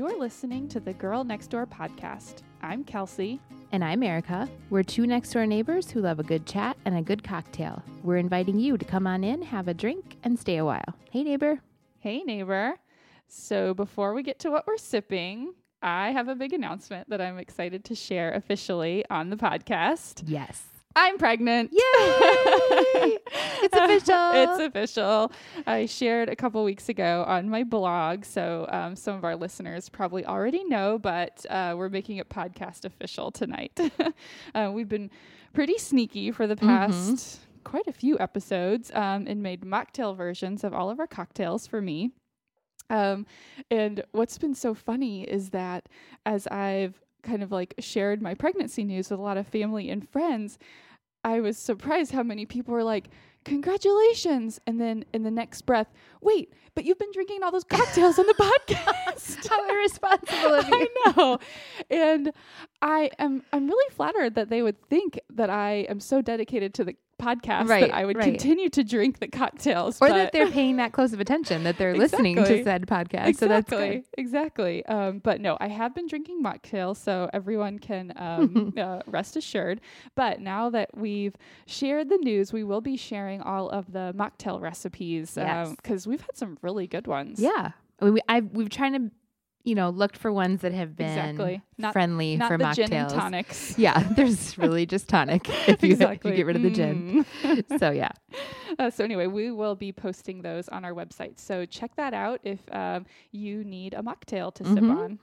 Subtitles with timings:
[0.00, 2.36] You're listening to the Girl Next Door podcast.
[2.62, 3.38] I'm Kelsey.
[3.70, 4.48] And I'm Erica.
[4.70, 7.82] We're two next door neighbors who love a good chat and a good cocktail.
[8.02, 10.96] We're inviting you to come on in, have a drink, and stay a while.
[11.10, 11.60] Hey, neighbor.
[11.98, 12.76] Hey, neighbor.
[13.28, 15.52] So, before we get to what we're sipping,
[15.82, 20.22] I have a big announcement that I'm excited to share officially on the podcast.
[20.24, 20.79] Yes.
[20.96, 21.70] I'm pregnant.
[21.72, 21.78] Yay!
[21.78, 24.30] it's official.
[24.34, 25.32] it's official.
[25.66, 29.88] I shared a couple weeks ago on my blog, so um, some of our listeners
[29.88, 33.78] probably already know, but uh, we're making it podcast official tonight.
[34.54, 35.10] uh, we've been
[35.52, 36.94] pretty sneaky for the past.
[36.94, 37.46] Mm-hmm.
[37.62, 41.80] Quite a few episodes, um, and made mocktail versions of all of our cocktails for
[41.80, 42.10] me.
[42.88, 43.26] Um,
[43.70, 45.88] and what's been so funny is that
[46.26, 50.08] as I've kind of like shared my pregnancy news with a lot of family and
[50.08, 50.58] friends,
[51.24, 53.08] I was surprised how many people were like,
[53.44, 54.60] congratulations.
[54.66, 55.88] And then in the next breath,
[56.20, 58.34] wait, but you've been drinking all those cocktails on the
[59.14, 59.46] podcast.
[59.48, 60.88] how irresponsible of you.
[61.06, 61.38] I know.
[61.90, 62.32] And
[62.82, 66.84] I am I'm really flattered that they would think that I am so dedicated to
[66.84, 68.24] the podcast right, that I would right.
[68.24, 69.98] continue to drink the cocktails.
[70.00, 73.26] Or that they're paying that close of attention, that they're listening to said podcast.
[73.26, 73.34] Exactly.
[73.34, 74.04] So that's good.
[74.18, 74.86] Exactly.
[74.86, 79.80] Um, but no, I have been drinking mocktails, so everyone can um, uh, rest assured.
[80.14, 81.34] But now that we've
[81.66, 86.06] shared the news, we will be sharing all of the mocktail recipes because yes.
[86.06, 87.40] um, we've had some really good ones.
[87.40, 87.72] Yeah.
[88.00, 89.10] i We, I've, we've trying to
[89.64, 91.62] you know, looked for ones that have been exactly.
[91.76, 92.74] not, friendly not for the mocktails.
[92.74, 93.74] Gin and tonics.
[93.78, 96.30] Yeah, there's really just tonic if you, exactly.
[96.30, 97.24] if you get rid of the gin.
[97.42, 97.78] Mm.
[97.78, 98.10] so yeah.
[98.78, 101.38] Uh, so anyway, we will be posting those on our website.
[101.38, 104.74] So check that out if um, you need a mocktail to mm-hmm.
[104.74, 105.18] sip on.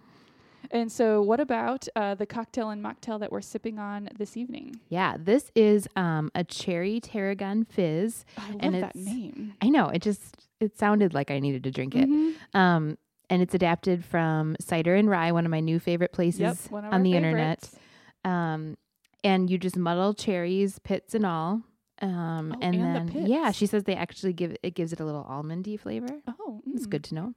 [0.71, 4.79] And so, what about uh, the cocktail and mocktail that we're sipping on this evening?
[4.89, 8.25] Yeah, this is um, a cherry tarragon fizz.
[8.37, 9.53] Oh, I love and that name.
[9.61, 12.09] I know it just it sounded like I needed to drink it.
[12.09, 12.57] Mm-hmm.
[12.57, 12.97] Um,
[13.29, 17.03] and it's adapted from Cider and Rye, one of my new favorite places yep, on
[17.03, 17.15] the favorites.
[17.15, 17.69] internet.
[18.23, 18.77] Um,
[19.23, 21.63] and you just muddle cherries, pits, and all.
[22.01, 24.99] Um, oh, and, and, then the yeah, she says they actually give it gives it
[24.99, 26.07] a little almondy flavor.
[26.27, 26.75] Oh, mm.
[26.75, 27.33] it's good to know.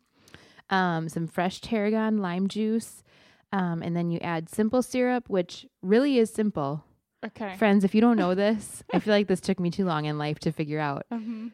[0.68, 3.02] Um, some fresh tarragon, lime juice,
[3.52, 6.84] um, and then you add simple syrup, which really is simple.
[7.24, 10.04] Okay, friends, if you don't know this, I feel like this took me too long
[10.04, 11.06] in life to figure out.
[11.12, 11.48] Mm-hmm.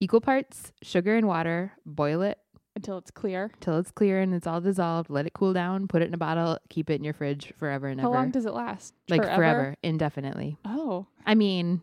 [0.00, 1.72] Equal parts sugar and water.
[1.86, 2.38] Boil it
[2.78, 3.50] until it's clear.
[3.54, 5.10] Until it's clear and it's all dissolved.
[5.10, 5.88] Let it cool down.
[5.88, 6.58] Put it in a bottle.
[6.68, 8.16] Keep it in your fridge forever and How ever.
[8.16, 8.94] How long does it last?
[9.08, 9.76] Like forever?
[9.82, 10.56] indefinitely.
[10.64, 11.06] Oh.
[11.26, 11.80] I mean,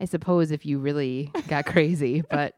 [0.00, 2.56] I suppose if you really got crazy, but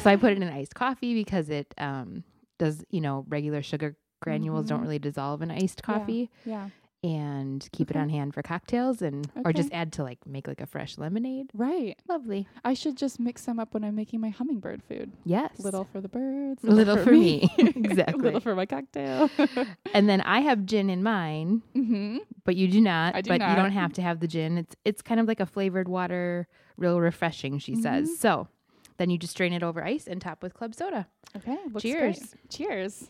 [0.00, 2.24] so I put it in iced coffee because it um
[2.58, 4.74] does you know regular sugar granules mm-hmm.
[4.74, 6.30] don't really dissolve in iced coffee.
[6.44, 6.68] Yeah.
[7.04, 7.98] And keep okay.
[7.98, 9.42] it on hand for cocktails and okay.
[9.44, 11.50] or just add to like make like a fresh lemonade.
[11.54, 11.96] Right.
[12.08, 12.48] Lovely.
[12.64, 15.12] I should just mix them up when I'm making my hummingbird food.
[15.24, 15.58] Yes.
[15.58, 17.48] Little for the birds, little, little for, for, me.
[17.58, 18.20] exactly.
[18.20, 19.30] little for my cocktail.
[19.94, 22.18] and then I have gin in mine, mm-hmm.
[22.44, 23.14] but you do not.
[23.14, 23.50] I do but not.
[23.50, 24.58] you don't have to have the gin.
[24.58, 27.58] It's it's kind of like a flavored water, real refreshing.
[27.58, 27.82] She mm-hmm.
[27.82, 28.48] says so.
[28.96, 31.06] Then you just strain it over ice and top with club soda.
[31.36, 31.56] Okay.
[31.78, 32.18] Cheers.
[32.18, 32.50] Great.
[32.50, 33.08] Cheers.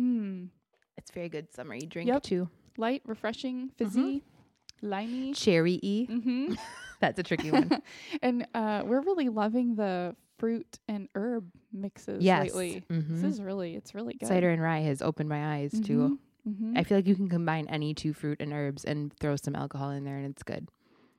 [0.00, 0.48] Mmm.
[0.98, 2.22] It's very good summery drink yep.
[2.22, 2.50] too.
[2.76, 4.88] Light, refreshing, fizzy, mm-hmm.
[4.88, 6.06] limey, cherry y.
[6.10, 6.54] Mm-hmm.
[7.00, 7.80] That's a tricky one.
[8.22, 12.46] and uh, we're really loving the fruit and herb mixes yes.
[12.46, 12.84] lately.
[12.90, 13.22] Mm-hmm.
[13.22, 14.26] This is really, it's really good.
[14.26, 16.18] Cider and rye has opened my eyes too.
[16.48, 16.76] Mm-hmm.
[16.76, 19.90] I feel like you can combine any two fruit and herbs and throw some alcohol
[19.90, 20.68] in there, and it's good.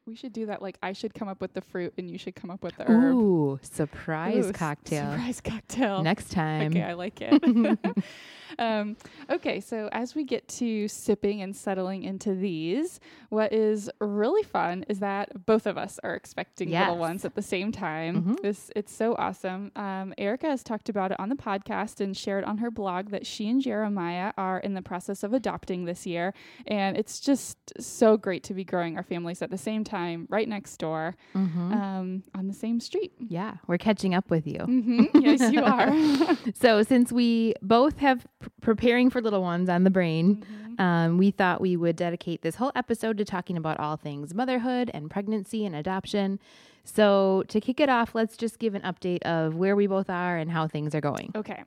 [0.10, 0.60] We should do that.
[0.60, 2.90] Like I should come up with the fruit, and you should come up with the
[2.90, 3.14] herb.
[3.14, 5.12] Ooh, surprise Ooh, cocktail!
[5.12, 6.02] Surprise cocktail.
[6.02, 6.72] Next time.
[6.72, 8.04] Okay, I like it.
[8.60, 8.98] um,
[9.30, 13.00] okay, so as we get to sipping and settling into these,
[13.30, 16.88] what is really fun is that both of us are expecting yes.
[16.88, 18.16] little ones at the same time.
[18.16, 18.36] Mm-hmm.
[18.42, 19.72] This it's so awesome.
[19.76, 23.28] Um, Erica has talked about it on the podcast and shared on her blog that
[23.28, 26.34] she and Jeremiah are in the process of adopting this year,
[26.66, 30.28] and it's just so great to be growing our families at the same time time
[30.30, 31.74] right next door mm-hmm.
[31.74, 33.14] um, on the same street.
[33.20, 34.60] Yeah, we're catching up with you.
[34.60, 35.20] Mm-hmm.
[35.20, 36.38] Yes, you are.
[36.54, 40.82] so, since we both have pr- preparing for little ones on the brain, mm-hmm.
[40.82, 44.90] um, we thought we would dedicate this whole episode to talking about all things motherhood
[44.94, 46.40] and pregnancy and adoption.
[46.86, 50.38] So, to kick it off, let's just give an update of where we both are
[50.38, 51.32] and how things are going.
[51.36, 51.64] Okay.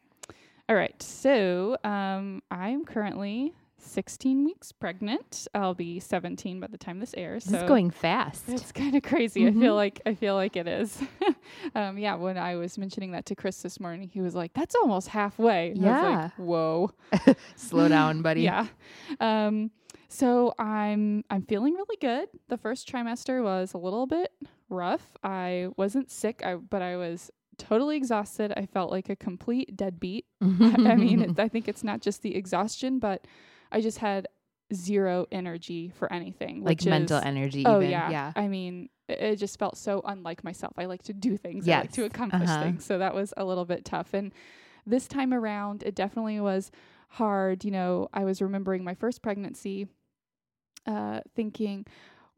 [0.69, 1.01] All right.
[1.03, 5.47] So, um, I'm currently 16 weeks pregnant.
[5.55, 7.45] I'll be 17 by the time this airs.
[7.45, 8.49] This so is going fast.
[8.49, 9.43] It's kind of crazy.
[9.43, 9.59] Mm-hmm.
[9.59, 11.03] I feel like I feel like it is.
[11.75, 14.75] um, yeah, when I was mentioning that to Chris this morning, he was like, "That's
[14.75, 16.23] almost halfway." And yeah.
[16.23, 16.91] Like, Whoa.
[17.57, 18.43] Slow down, buddy.
[18.43, 18.67] yeah.
[19.21, 19.71] Um,
[20.09, 22.29] so I'm I'm feeling really good.
[22.49, 24.31] The first trimester was a little bit
[24.69, 25.17] rough.
[25.23, 28.53] I wasn't sick, I, but I was totally exhausted.
[28.57, 30.27] I felt like a complete deadbeat.
[30.41, 33.27] I mean, it, I think it's not just the exhaustion, but
[33.73, 34.29] I just had
[34.73, 36.63] zero energy for anything.
[36.65, 37.65] like mental is- energy.
[37.67, 37.91] Oh even.
[37.91, 38.11] yeah.
[38.11, 38.33] yeah.
[38.37, 40.75] I mean, it, it just felt so unlike myself.
[40.79, 41.69] I like to do things.
[41.69, 42.63] I like to accomplish Uh-huh.
[42.63, 42.85] things.
[42.85, 44.15] So that was a little bit tough.
[44.15, 44.33] And
[44.87, 46.71] this time around, it definitely was
[47.09, 47.65] hard.
[47.65, 49.89] You know, I was remembering my first pregnancy,
[50.87, 51.87] uh, thinking,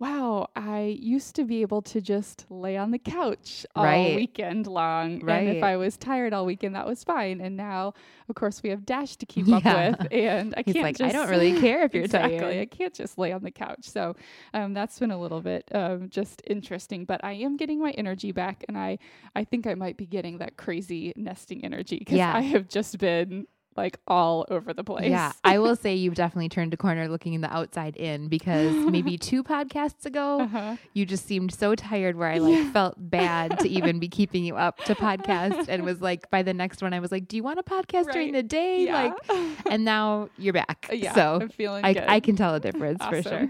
[0.01, 4.15] wow, I used to be able to just lay on the couch all Right.
[4.15, 5.23] weekend long.
[5.29, 5.49] And Right.
[5.49, 7.41] if I was tired all weekend, that was fine.
[7.41, 7.95] And now,
[8.29, 9.57] of course, we have Dash to keep Yeah.
[9.57, 9.65] up
[10.01, 10.07] with.
[10.13, 12.39] And I He's can't like, just I don't really care if you're exactly.
[12.39, 12.61] tired.
[12.61, 13.89] I can't just lay on the couch.
[13.89, 14.17] So
[14.53, 17.05] um, that's been a little bit um, just interesting.
[17.05, 18.99] But I am getting my energy back, and I
[19.35, 22.35] I think I might be getting that crazy nesting energy because Yeah.
[22.35, 23.47] I have just been
[23.77, 25.11] like all over the place.
[25.11, 28.73] Yeah, I will say you've definitely turned a corner looking in the outside in because
[28.87, 30.77] maybe two podcasts ago Uh-huh.
[30.93, 32.71] you just seemed so tired where I like Yeah.
[32.73, 36.55] felt bad to even be keeping you up to podcast and was like by the
[36.55, 38.85] next one I was like, Do you want a podcast during the day?
[38.85, 38.95] Yeah.
[39.29, 39.39] Like
[39.71, 40.89] and now you're back.
[40.93, 41.13] yeah.
[41.15, 42.05] So I'm feeling I, good.
[42.07, 43.49] I can tell a difference for sure.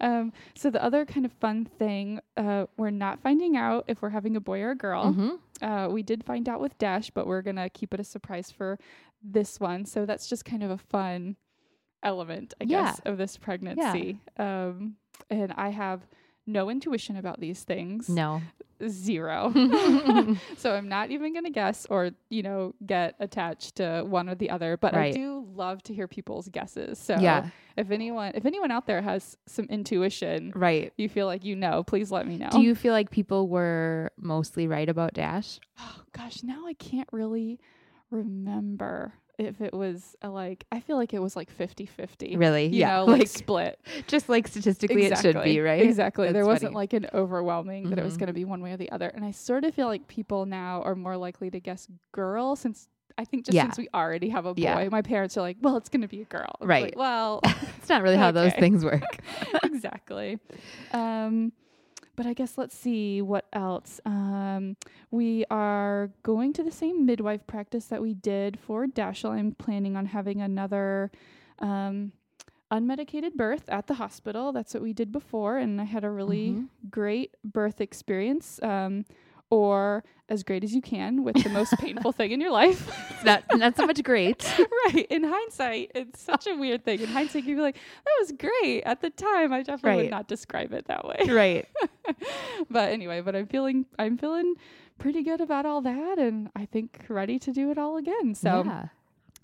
[0.00, 4.10] Um, so the other kind of fun thing, uh, we're not finding out if we're
[4.10, 5.12] having a boy or a girl.
[5.12, 5.30] hmm
[5.62, 8.78] Uh, we did find out with Dash, but we're gonna keep it a surprise for
[9.32, 9.84] this one.
[9.84, 11.36] So that's just kind of a fun
[12.02, 12.82] element, I Yeah.
[12.84, 14.20] guess, of this pregnancy.
[14.38, 14.96] Um,
[15.30, 16.06] and I have
[16.46, 18.08] no intuition about these things.
[18.08, 18.40] No.
[18.86, 19.52] Zero.
[20.56, 24.50] so I'm not even gonna guess or, you know, get attached to one or the
[24.50, 24.76] other.
[24.76, 26.98] But I do love to hear people's guesses.
[26.98, 27.48] So yeah.
[27.76, 30.92] if anyone if anyone out there has some intuition, Right.
[30.98, 32.50] you feel like you know, please let me know.
[32.50, 35.58] Do you feel like people were mostly right about Dash?
[35.80, 37.58] oh gosh, now I can't really
[38.10, 42.38] remember if it was uh, like I feel like it was like 50-50.
[42.38, 42.66] Really?
[42.66, 42.96] You yeah.
[42.96, 43.78] know, like, like split.
[44.06, 45.82] just like statistically it should be, right?
[45.82, 46.26] Exactly.
[46.32, 46.76] there That's wasn't funny.
[46.76, 48.20] like an overwhelming that it was Mhm.
[48.20, 49.08] going to be one way or the other.
[49.08, 52.88] And I sort of feel like people now are more likely to guess girl since
[53.18, 53.62] I think just Yeah.
[53.64, 54.88] since we already have a boy, Yeah.
[54.90, 56.56] my parents are like, well, it's going to be a girl.
[56.60, 56.84] It's Right.
[56.84, 57.40] like, well,
[57.78, 59.02] It's not really how those things work.
[59.64, 60.38] exactly.
[60.92, 61.52] Um,
[62.16, 64.00] but I guess let's see what else.
[64.04, 64.76] Um,
[65.10, 69.30] we are going to the same midwife practice that we did for Dashiell.
[69.30, 71.10] I'm planning on having another
[71.60, 72.12] um,
[72.70, 74.52] unmedicated birth at the hospital.
[74.52, 76.68] That's what we did before, and I had a really Mhm.
[76.90, 78.60] great birth experience.
[78.62, 79.04] Um,
[79.50, 82.90] or as great as you can with the most painful thing in your life.
[83.24, 84.44] Not not so much great.
[84.86, 85.06] right.
[85.08, 87.00] In hindsight, it's such a weird thing.
[87.00, 88.82] In hindsight, you'd be like, that was great.
[88.82, 89.96] At the time, I definitely Right.
[90.04, 91.18] would not describe it that way.
[91.28, 91.66] right.
[92.70, 94.54] but anyway, but I'm feeling I'm feeling
[94.98, 98.34] pretty good about all that and I think ready to do it all again.
[98.34, 98.88] So yeah.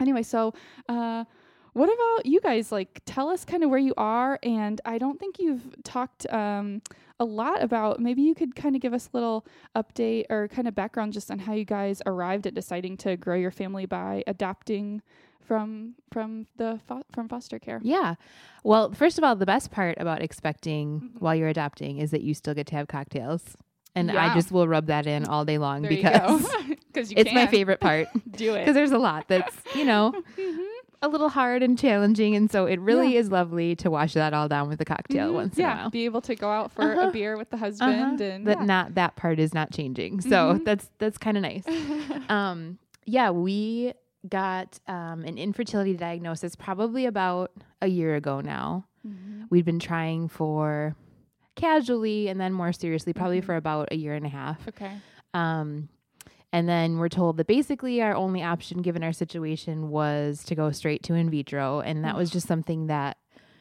[0.01, 0.53] anyway, so
[0.89, 1.25] uh
[1.73, 2.71] what about you guys?
[2.73, 4.39] Like, tell us kind of where you are.
[4.43, 6.83] And I don't think you've talked um,
[7.19, 7.99] a lot about.
[8.01, 9.47] Maybe you could kind of give us a little
[9.77, 13.37] update or kind of background just on how you guys arrived at deciding to grow
[13.37, 15.03] your family by adopting
[15.41, 17.81] from from the fo- from foster care.
[17.83, 18.15] Yeah.
[18.63, 21.21] Well, first of all, the best part about expecting Mhm.
[21.21, 23.57] while you're adopting is that you still get to have cocktails.
[23.95, 26.77] And I just will rub that in all day long There because you go.
[26.87, 28.09] Because you it's my favorite part.
[28.31, 28.61] Do it.
[28.61, 30.67] Because there's a lot that's, you know, Mhm.
[31.03, 32.35] A little hard and challenging.
[32.37, 33.21] And so it really Yeah.
[33.21, 35.35] is lovely to wash that all down with a cocktail Mhm.
[35.35, 35.91] once in a while.
[35.91, 37.09] be able to go out for Uh-huh.
[37.09, 38.25] a beer with the husband Uh-huh.
[38.33, 38.65] and that yeah.
[38.65, 40.21] not that part is not changing.
[40.21, 40.65] So Mhm.
[40.65, 41.65] that's that's kind of nice.
[42.31, 43.93] um, yeah, we
[44.29, 48.87] got um, an infertility diagnosis probably about a year ago now.
[49.07, 49.49] Mhm.
[49.51, 50.95] We'd been trying for
[51.57, 53.45] casually and then more seriously, probably Mhm.
[53.45, 54.67] for about a year and a half.
[54.69, 54.93] Okay.
[55.35, 55.89] Um,
[56.53, 60.71] and then we're told that basically our only option, given our situation, was to go
[60.71, 61.81] straight to in vitro.
[61.81, 63.17] And that was just something that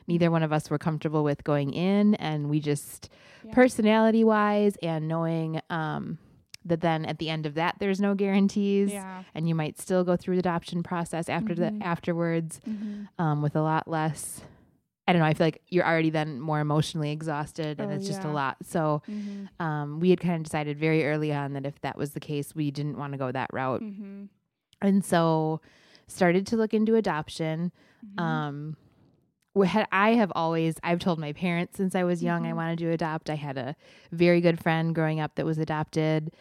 [0.07, 2.15] neither one of us were comfortable with going in.
[2.15, 3.09] And we just,
[3.43, 3.53] Yeah.
[3.53, 6.17] personality wise and knowing um,
[6.65, 8.91] that then at the end of that, there's no guarantees.
[8.91, 9.23] Yeah.
[9.33, 11.79] And you might still go through the adoption process after Mhm.
[11.79, 13.07] the afterwards Mhm.
[13.17, 14.41] um, with a lot less.
[15.11, 15.27] I don't know.
[15.27, 18.55] I feel like you're already then more emotionally exhausted, and Oh, it's just a lot.
[18.63, 19.49] So Mhm.
[19.59, 22.55] um, we had kind of decided very early on that if that was the case,
[22.55, 24.29] we didn't want to go that route, Mhm.
[24.81, 25.59] and so
[26.07, 27.73] started to look into adoption.
[28.15, 28.21] Mhm.
[28.23, 28.77] Um,
[29.65, 32.55] had I have always I've told my parents since I was young I Mhm.
[32.55, 33.29] wanted to adopt.
[33.29, 33.75] I had a
[34.13, 36.31] very good friend growing up that was adopted.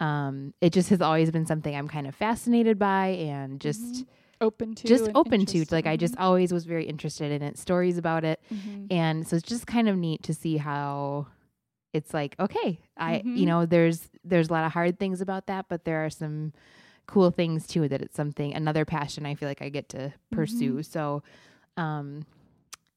[0.00, 4.06] Um, it just has always been something I'm kind of fascinated by and just Mhm.
[4.40, 5.64] Open to just open to.
[5.70, 8.40] Like I just always was very interested in it, stories about it.
[8.52, 8.86] Mhm.
[8.90, 11.26] And so it's just kind of neat to see how
[11.92, 13.36] it's like, okay, I Mhm.
[13.36, 16.52] you know, there's there's a lot of hard things about that, but there are some
[17.06, 20.74] cool things too that it's something another passion I feel like I get to pursue.
[20.78, 20.84] Mhm.
[20.84, 21.22] So
[21.76, 22.26] um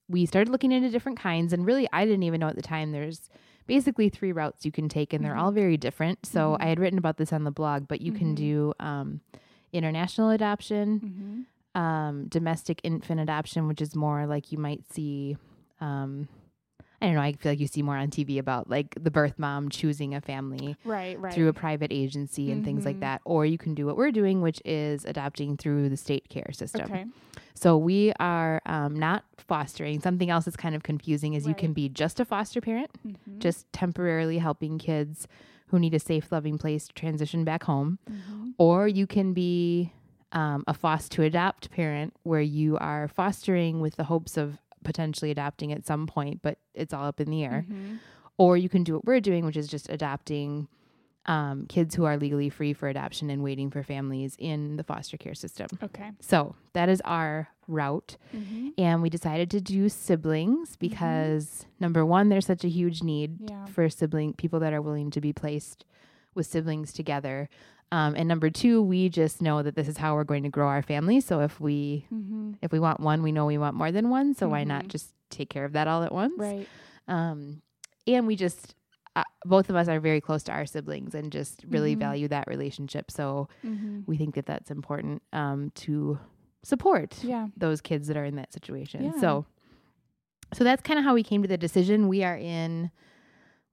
[0.09, 2.91] we started looking into different kinds and really I didn't even know at the time
[2.91, 3.29] there's
[3.67, 6.25] basically three routes you can take, and they're all very different.
[6.25, 6.57] So.
[6.59, 8.35] I had written about this on the blog, but you can Mhm.
[8.35, 9.21] do um,
[9.73, 11.79] international adoption, Mhm.
[11.79, 15.37] um, domestic infant adoption, which is more like you might see.
[15.79, 16.27] Um,
[17.03, 17.21] I don't know.
[17.21, 20.21] I feel like you see more on TV about like the birth mom choosing a
[20.21, 21.33] family Right, right.
[21.33, 22.99] through a private agency and things like Mhm.
[22.99, 23.21] that.
[23.25, 26.83] Or you can do what we're doing, which is adopting through the state care system.
[26.83, 27.05] okay.
[27.55, 29.99] So we are um, not fostering.
[29.99, 33.39] Something else that's kind of confusing is you can be just a foster parent, Mhm.
[33.39, 35.27] just temporarily helping kids
[35.71, 38.53] who need a safe, loving place to transition back home, Mhm.
[38.57, 39.91] or you can be
[40.33, 45.29] um, a foster to adopt parent where you are fostering with the hopes of potentially
[45.29, 47.65] adopting at some point, but it's all up in the air.
[47.69, 47.99] Mhm.
[48.37, 50.67] Or you can do what we're doing, which is just adopting
[51.27, 55.17] um, kids who are legally free for adoption and waiting for families in the foster
[55.17, 55.67] care system.
[55.83, 56.11] Okay.
[56.19, 58.17] So that is our route.
[58.33, 58.73] Mhm.
[58.77, 63.65] And we decided to do siblings because number one, there's such a huge need Yeah.
[63.65, 65.85] for sibling people that are willing to be placed
[66.35, 67.49] with siblings together.
[67.93, 70.67] Um, and number two, we just know that this is how we're going to grow
[70.67, 71.19] our family.
[71.19, 72.55] So if we Mhm.
[72.61, 74.33] if we want one, we know we want more than one.
[74.33, 74.89] So why not Mhm.
[74.89, 76.37] just take care of that all at once?
[76.37, 76.67] Right.
[77.07, 77.61] Um,
[78.07, 78.75] and we just
[79.13, 81.99] uh, both of us are very close to our siblings and just really Mhm.
[81.99, 83.11] value that relationship.
[83.11, 84.07] So Mhm.
[84.07, 86.17] we think that that's important um, to
[86.63, 87.47] support Yeah.
[87.57, 89.03] those kids that are in that situation.
[89.05, 89.19] Yeah.
[89.19, 89.45] So
[90.53, 92.07] so that's kind of how we came to the decision.
[92.07, 92.91] We are in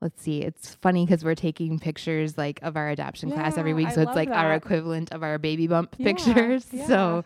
[0.00, 3.76] let's see, it's funny because we're taking pictures like of our adoption class every Yeah,
[3.76, 3.88] week.
[3.88, 6.66] I So it's love like our equivalent of our baby bump Yeah, pictures.
[6.72, 6.86] yeah.
[6.86, 7.24] So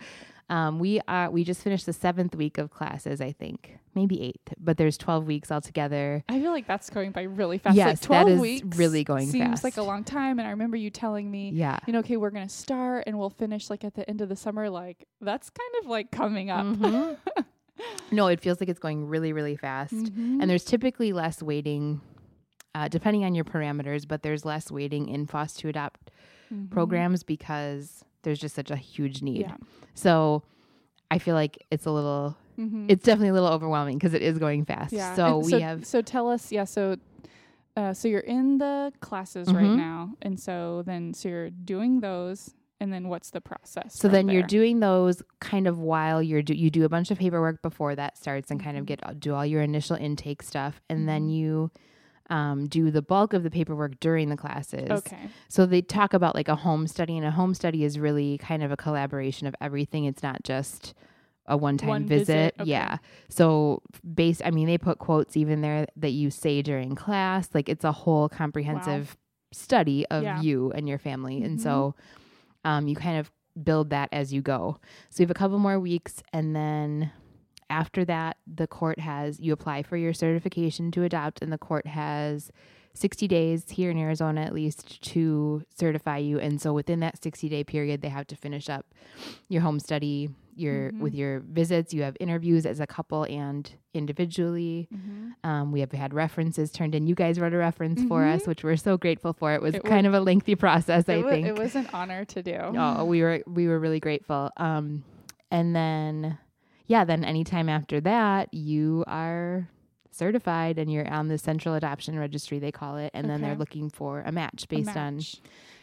[0.52, 3.78] um, we are we just finished the seventh week of classes, I think.
[3.94, 6.22] Maybe eighth, but there's twelve weeks altogether.
[6.28, 7.76] I feel like that's going by really fast.
[7.76, 9.32] Yes, like 12 is weeks really going fast.
[9.32, 10.38] seems like a long time.
[10.38, 11.78] And I remember you telling me, Yeah.
[11.86, 14.28] you know, okay, we're going to start and we'll finish like at the end of
[14.30, 14.70] the summer.
[14.70, 16.64] Like that's kind of like coming up.
[16.66, 17.16] Mhm.
[18.12, 19.92] no, it feels like it's going really, really fast.
[19.94, 20.40] Mhm.
[20.40, 22.00] And there's typically less waiting,
[22.74, 26.10] uh, depending on your parameters, but there's less waiting in FOSS to adopt
[26.52, 26.70] Mhm.
[26.70, 29.42] programs because there's just such a huge need.
[29.42, 29.56] Yeah.
[29.94, 30.42] So
[31.10, 32.86] I feel like it's a little, Mhm.
[32.88, 34.92] it's definitely a little overwhelming because it is going fast.
[34.92, 35.14] yeah.
[35.14, 36.64] So And we so, have, So tell us, yeah.
[36.64, 36.96] So,
[37.76, 39.76] uh, so you're in the classes right Mhm.
[39.76, 43.94] now, and so then so you're doing those, and then what's the process?
[43.94, 47.18] so then you're doing those kind of while you're do you do a bunch of
[47.18, 48.88] paperwork before that starts and kind of Mhm.
[48.88, 51.32] get do all your initial intake stuff and then Mhm.
[51.34, 51.70] you
[52.30, 54.90] um, do the bulk of the paperwork during the classes.
[54.90, 55.28] Okay.
[55.48, 58.62] So they talk about like a home study, and a home study is really kind
[58.62, 60.04] of a collaboration of everything.
[60.04, 60.94] It's not just
[61.46, 62.26] a one-time One visit.
[62.26, 62.70] visit, okay.
[62.70, 62.98] Yeah.
[63.28, 63.82] So
[64.14, 67.48] based, I mean, they put quotes even there that you say during class.
[67.52, 69.16] Like it's a whole comprehensive
[69.52, 70.40] study of Yeah.
[70.40, 71.62] you and your family, and Mhm.
[71.62, 71.94] so
[72.64, 73.30] um, you kind of
[73.64, 74.78] build that as you go.
[75.10, 77.10] So you have a couple more weeks, and then
[77.70, 81.86] after that, the court has you apply for your certification to adopt, and the court
[81.86, 82.50] has
[82.94, 86.38] 60 days here in Arizona at least to certify you.
[86.38, 88.84] And so within that 60 day period, they have to finish up
[89.48, 91.00] your home study, your Mhm.
[91.00, 91.94] with your visits.
[91.94, 94.88] You have interviews as a couple and individually.
[94.92, 95.32] Mhm.
[95.42, 97.06] Um, we have had references turned in.
[97.06, 98.46] You guys wrote a reference for us, Mhm.
[98.48, 99.54] which we're so grateful for.
[99.54, 101.46] It was It kind of a lengthy process, I think.
[101.46, 102.56] it was an honor to do.
[102.58, 104.50] Oh, we were we were really grateful.
[104.58, 105.02] Um,
[105.50, 106.36] and then
[106.92, 109.68] yeah, then anytime after that, you are
[110.10, 113.88] certified and you're on the central adoption registry they call it and then they're looking
[113.88, 115.18] for a match a based on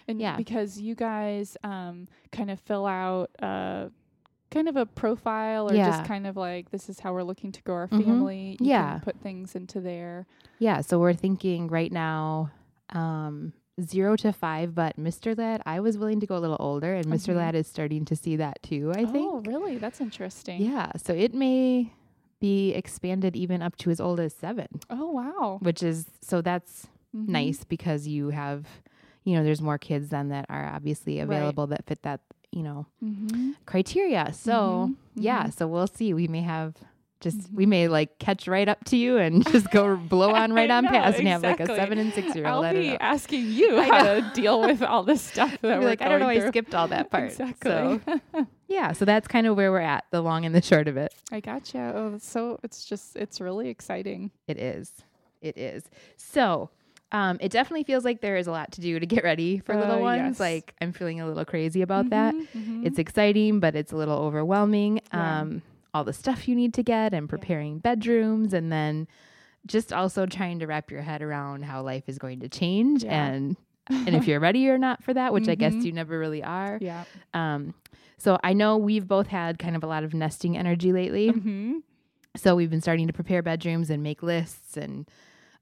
[0.07, 0.37] and yeah.
[0.37, 3.87] because you guys um kind of fill out uh
[4.51, 5.89] kind of a profile or Yeah.
[5.89, 8.05] just kind of like this is how we're looking to grow our Mhm.
[8.05, 8.91] family you Yeah.
[8.91, 10.27] can put things into there
[10.59, 12.51] yeah so we're thinking right now
[12.91, 16.93] um zero to five but mr Ladd i was willing to go a little older
[16.95, 17.37] and mister Mhm.
[17.37, 21.13] Ladd is starting to see that too i think oh really that's interesting yeah so
[21.13, 21.91] it may
[22.39, 26.87] be expanded even up to as old as seven oh wow which is so that's
[27.15, 27.27] Mhm.
[27.29, 28.65] nice because you have
[29.23, 31.23] you know there's more kids then that are obviously Right.
[31.23, 32.21] available that fit that
[32.51, 33.55] you know Mhm.
[33.65, 34.95] criteria so Mhm.
[35.15, 35.53] yeah Mhm.
[35.53, 36.75] so we'll see we may have
[37.21, 37.53] just Mhm.
[37.55, 40.85] we may like catch right up to you and just go blow on right on
[40.85, 42.97] know, past and have like a seven and six year old I don't be know.
[43.01, 46.19] asking you how to deal with all this stuff that I'll we're like, I don't
[46.21, 47.25] know, going I skipped all that part.
[47.25, 48.01] exactly So
[48.67, 51.13] yeah, so that's kind of where we're at, the long and the short of it.
[51.31, 51.91] I gotcha.
[51.95, 54.31] Oh, so it's just it's really exciting.
[54.47, 54.91] It is.
[55.41, 55.83] It is.
[56.17, 56.69] So
[57.11, 59.73] um, it definitely feels like there is a lot to do to get ready for
[59.73, 60.19] Uh, little ones.
[60.35, 60.39] yes.
[60.39, 62.35] Like I'm feeling a little crazy about that.
[62.35, 62.85] Mhm, mhm.
[62.85, 65.01] It's exciting, but it's a little overwhelming.
[65.11, 65.41] Yeah.
[65.41, 65.61] Um,
[65.93, 69.07] all the stuff you need to get and preparing bedrooms and then
[69.65, 73.25] just also trying to wrap your head around how life is going to change Yeah.
[73.25, 73.57] and
[73.89, 75.83] and if you're ready or not for that, which I guess Mhm.
[75.85, 76.77] you never really are.
[76.79, 77.05] yeah.
[77.33, 77.73] Um,
[78.17, 81.29] so I know we've both had kind of a lot of nesting energy lately.
[81.29, 81.79] hmm
[82.37, 85.09] So we've been starting to prepare bedrooms and make lists and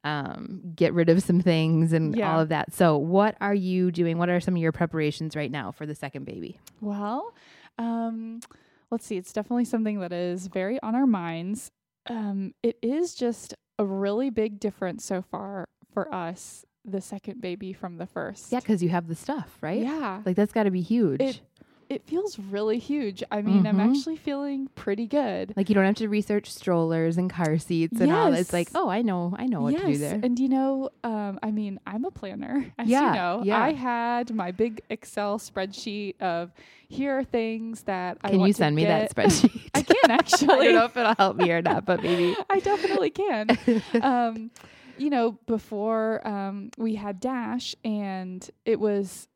[0.04, 2.34] um, get rid of some things and Yeah.
[2.34, 2.74] all of that.
[2.74, 4.18] So, what are you doing?
[4.18, 6.60] What are some of your preparations right now for the second baby?
[6.82, 7.34] Well,
[7.78, 8.42] um,
[8.92, 9.18] let's see.
[9.18, 11.72] It's definitely something that is very on our minds.
[12.10, 17.74] Um, it is just a really big difference so far for us, the second baby
[17.74, 18.52] from the first.
[18.52, 19.82] Yeah, because you have the stuff, right?
[19.82, 20.22] Yeah.
[20.26, 21.22] Like that's got to be huge.
[21.22, 21.42] It-
[21.90, 23.24] It feels really huge.
[23.32, 23.90] I mean, I'm Mhm.
[23.96, 25.54] actually feeling pretty good.
[25.56, 28.34] like you don't have to research strollers and car seats and all.
[28.34, 30.20] It's like, oh, I know, I know what to do Yes, there.
[30.22, 33.42] And you know, um, I mean, I'm a planner, as Yeah, you know.
[33.46, 33.58] yeah.
[33.64, 36.52] I had my big Excel spreadsheet of
[36.90, 39.70] here are things that I Can you send me that spreadsheet?
[39.74, 40.66] I can I actually.
[40.66, 42.36] don't know if it'll help me or not, but maybe.
[42.50, 43.58] I definitely can.
[44.02, 44.52] um,
[44.98, 49.28] you know, before um, we had Dash, and it was,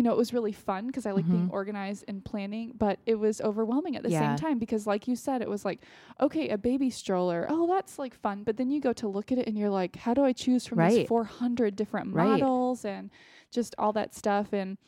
[0.00, 1.52] you know, it was really fun because I like being Mhm.
[1.52, 4.20] organized and planning, but it was overwhelming at the Yeah.
[4.20, 5.80] same time because, like you said, it was like,
[6.22, 9.36] okay, a baby stroller, oh, that's like fun, but then you go to look at
[9.36, 12.40] it and you're like, how do I choose from these 400 different Right.
[12.40, 13.10] models and
[13.50, 14.78] just all that stuff and.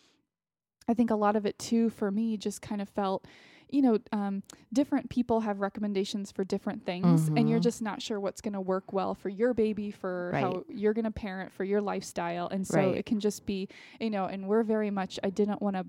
[0.88, 3.24] I think a lot of it too for me just kind of felt,
[3.72, 7.62] you know, um, different people have recommendations for different things, and you're Mhm.
[7.62, 11.06] just not sure what's going to work well for your baby, for how you're going
[11.06, 12.48] to parent, for your lifestyle.
[12.48, 12.98] And so Right.
[12.98, 15.86] it can just be, you know, and we're very much, I didn't want to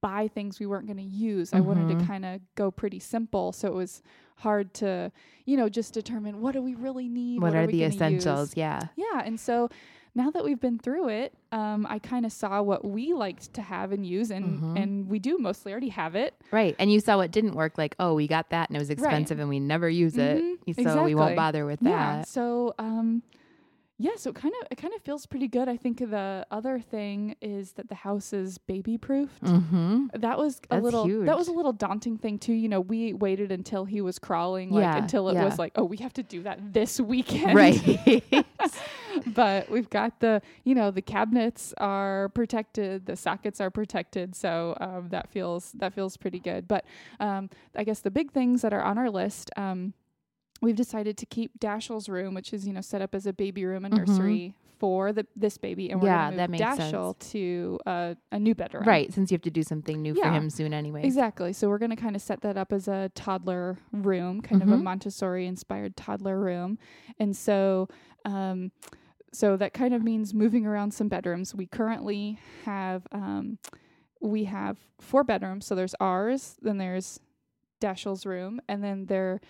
[0.00, 1.52] buy things we weren't going to use.
[1.52, 2.06] I wanted to Mhm.
[2.06, 3.50] kind of go pretty simple.
[3.50, 4.02] So it was
[4.36, 5.10] hard to,
[5.44, 7.40] you know, just determine what do we really need?
[7.42, 7.94] what are we the gonna use?
[8.26, 8.56] essentials?
[8.56, 8.88] Yeah.
[8.96, 9.22] Yeah.
[9.24, 9.68] And so
[10.14, 13.62] now that we've been through it, um, I kind of saw what we liked to
[13.62, 14.78] have and use, and, Mhm.
[14.82, 16.34] and we do mostly already have it.
[16.50, 16.76] Right.
[16.78, 19.38] And you saw what didn't work, like, oh, we got that and it was expensive
[19.38, 20.42] and we never use it.
[20.66, 21.88] Mhm, So we won't bother with that.
[21.90, 22.16] Yeah.
[22.16, 22.28] that.
[22.28, 23.22] So, um,
[24.02, 25.68] yeah, so it kind of it kind of feels pretty good.
[25.68, 29.44] I think the other thing is that the house is baby proofed.
[29.44, 30.06] Mm-hmm.
[30.14, 32.52] That was a That's little that was a little daunting thing too.
[32.52, 35.44] You know, we waited until he was crawling, like Yeah, until it yeah.
[35.44, 37.54] was like, oh, we have to do that this weekend.
[37.54, 38.24] Right.
[39.26, 44.76] but we've got the you know the cabinets are protected the sockets are protected so
[44.80, 46.84] um, that feels that feels pretty good but
[47.20, 49.92] um, i guess the big things that are on our list um,
[50.62, 53.64] we've decided to keep dashiell's room which is you know set up as a baby
[53.64, 53.98] room and Mhm.
[53.98, 58.54] nursery for the this baby and we're Yeah, gonna move dashiell to uh, a new
[58.54, 59.12] bedroom right.
[59.12, 61.04] Since you have to do something new for him soon anyway.
[61.04, 61.52] Exactly.
[61.52, 64.68] So we're going to kind of set that up as a toddler room, kind of
[64.70, 64.82] a Mhm.
[64.82, 66.78] Montessori inspired toddler room.
[67.18, 67.88] And so
[68.24, 68.72] um
[69.32, 71.54] so that kind of means moving around some bedrooms.
[71.54, 73.58] We currently have um
[74.20, 75.64] we have four bedrooms.
[75.66, 77.20] So there's ours, then there's
[77.80, 79.40] Dashiell's room, and then there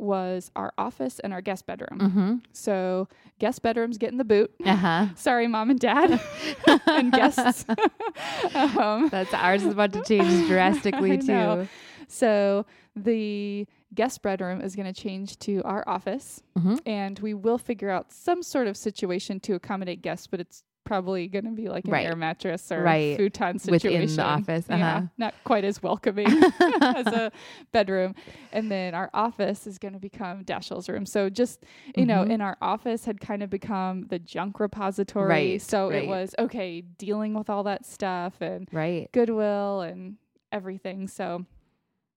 [0.00, 1.98] was our office and our guest bedroom.
[2.00, 2.34] Mm-hmm.
[2.52, 3.08] So
[3.38, 4.52] guest bedrooms get in the boot.
[4.64, 5.06] Uh-huh.
[5.16, 6.20] Sorry, mom and dad
[6.86, 7.64] and guests.
[8.54, 11.68] um, That's ours is about to change drastically too.
[12.08, 16.80] So the guest bedroom is going to change to our office, Mhm.
[16.86, 21.28] and we will figure out some sort of situation to accommodate guests, but it's probably
[21.28, 22.06] going to be like an Right.
[22.06, 23.16] air mattress or Right.
[23.16, 25.06] futon Within the situation office, Yeah, uh-huh.
[25.18, 26.26] not quite as welcoming
[26.80, 27.30] as a
[27.72, 28.14] bedroom.
[28.52, 31.06] And then our office is going to become Dashiell's room.
[31.06, 31.64] So just
[31.96, 32.30] you know, Mhm.
[32.30, 35.28] in our office had kind of become the junk repository.
[35.28, 39.10] Right, So it was okay dealing with all that stuff and Right.
[39.12, 40.16] Goodwill and
[40.52, 41.06] everything.
[41.08, 41.44] So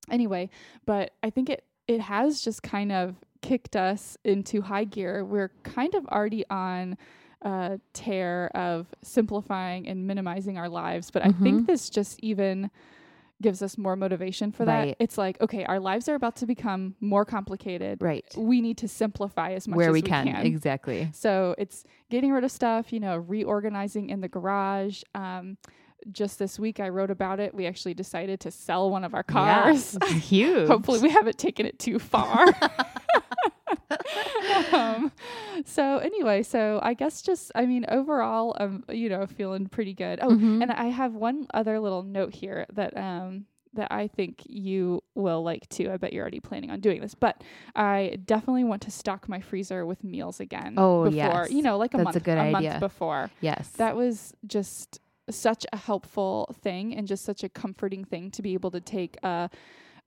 [0.09, 0.49] anyway,
[0.85, 5.25] but I think it it has just kind of kicked us into high gear.
[5.25, 6.97] We're kind of already on
[7.43, 12.71] a tear of simplifying and minimizing our lives, but I think this just even
[13.41, 14.79] gives us more motivation for that.
[14.79, 14.95] Right.
[14.99, 18.01] It's like, okay, our lives are about to become more complicated.
[18.01, 18.25] Right.
[18.37, 20.27] We need to simplify as much Where as we can.
[20.27, 20.45] can.
[20.45, 21.09] Exactly.
[21.13, 25.03] So it's getting rid of stuff, you know, reorganizing in the garage.
[25.13, 25.57] Um,
[26.11, 27.53] just this week, I wrote about it.
[27.53, 29.97] We actually decided to sell one of our cars.
[30.01, 30.67] Yeah, huge.
[30.67, 32.45] Hopefully, we haven't taken it too far.
[34.73, 35.11] um,
[35.65, 40.19] so anyway, so I guess just I mean overall, I'm you know feeling pretty good.
[40.21, 40.61] Oh, Mhm.
[40.61, 45.41] and I have one other little note here that um that I think you will
[45.43, 45.91] like too.
[45.91, 47.43] I bet you're already planning on doing this, but
[47.75, 50.75] I definitely want to stock my freezer with meals again.
[50.77, 51.51] Oh, before yes.
[51.51, 52.77] you know, like a That's month, a good month idea.
[52.79, 53.31] before.
[53.41, 53.69] Yes.
[53.77, 58.53] That was just such a helpful thing and just such a comforting thing to be
[58.53, 59.49] able to take a,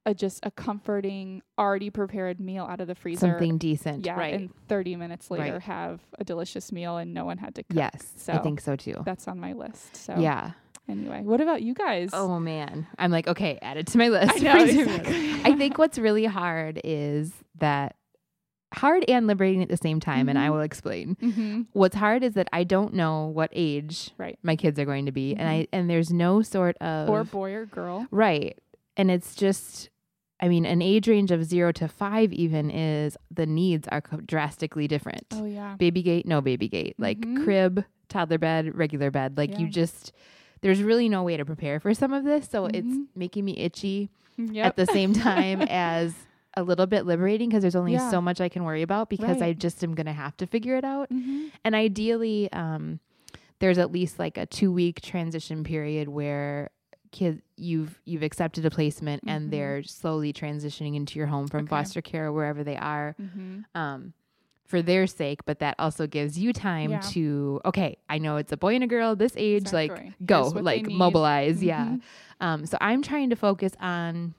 [0.07, 3.27] a just a comforting, already prepared meal out of the freezer.
[3.29, 4.07] something decent.
[4.07, 4.35] yeah, Right.
[4.35, 5.63] and 30 minutes later Right.
[5.63, 7.77] have a delicious meal and no one had to cook.
[7.77, 8.29] yes.
[8.29, 9.03] I think so too.
[9.05, 9.97] That's on my list.
[9.97, 10.53] So Yeah.
[10.89, 12.11] anyway, what about you guys?
[12.13, 12.87] Oh man.
[12.99, 14.33] I'm like, okay, add it to my list.
[14.37, 15.33] I know, exactly.
[15.45, 17.97] I think what's really hard is that
[18.75, 20.53] hard and liberating at the same time, and I Mhm.
[20.53, 21.17] will explain.
[21.21, 24.39] hmm What's hard is that I don't know what age Right.
[24.43, 25.53] my kids are going to be, and Mhm.
[25.53, 28.07] I and there's no sort of Or boy or girl.
[28.11, 28.59] right,
[28.97, 29.89] and it's just
[30.41, 34.87] I mean, an age range of zero to five even is the needs are drastically
[34.87, 35.25] different.
[35.33, 35.77] Oh yeah.
[35.77, 37.45] Baby gate, no baby gate, like Mhm.
[37.45, 39.39] crib, toddler bed, regular bed.
[39.39, 40.13] Like you just,
[40.61, 42.49] there's really no way to prepare for some of this.
[42.51, 43.07] So it's Mhm.
[43.15, 44.67] making me itchy Yep.
[44.67, 46.15] at the same time as
[46.55, 48.11] a little bit liberating because there's only Yeah.
[48.11, 50.77] so much I can worry about because I just am going to have to figure
[50.77, 51.09] it out.
[51.11, 51.51] Mhm.
[51.65, 53.01] And ideally, um,
[53.59, 56.71] there's at least like a two week transition period where
[57.13, 59.31] kids you've you've accepted a placement Mhm.
[59.31, 61.71] and they're slowly transitioning into your home from Okay.
[61.71, 63.65] foster care or wherever they are Mhm.
[63.75, 64.13] um,
[64.65, 66.99] for their sake, but that also gives you time Yeah.
[67.01, 70.07] to okay, I know it's a boy and a girl this age, Exactly.
[70.07, 71.85] like go, like mobilize, yeah.
[71.97, 72.01] Mhm.
[72.41, 74.35] Um, so I'm trying to focus on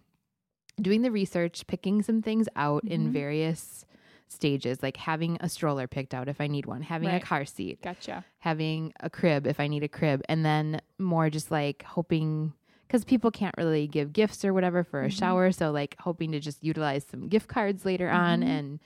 [0.79, 3.11] doing the research, picking some things out in Mhm.
[3.13, 3.85] various
[4.29, 7.81] stages, like having a stroller picked out if I need one, having a car seat,
[7.81, 8.25] Gotcha.
[8.39, 12.53] having a crib if I need a crib, and then more just like hoping
[12.87, 15.11] because people can't really give gifts or whatever for a Mhm.
[15.19, 15.51] shower.
[15.51, 18.45] So like hoping to just utilize some gift cards later on Mhm.
[18.47, 18.79] and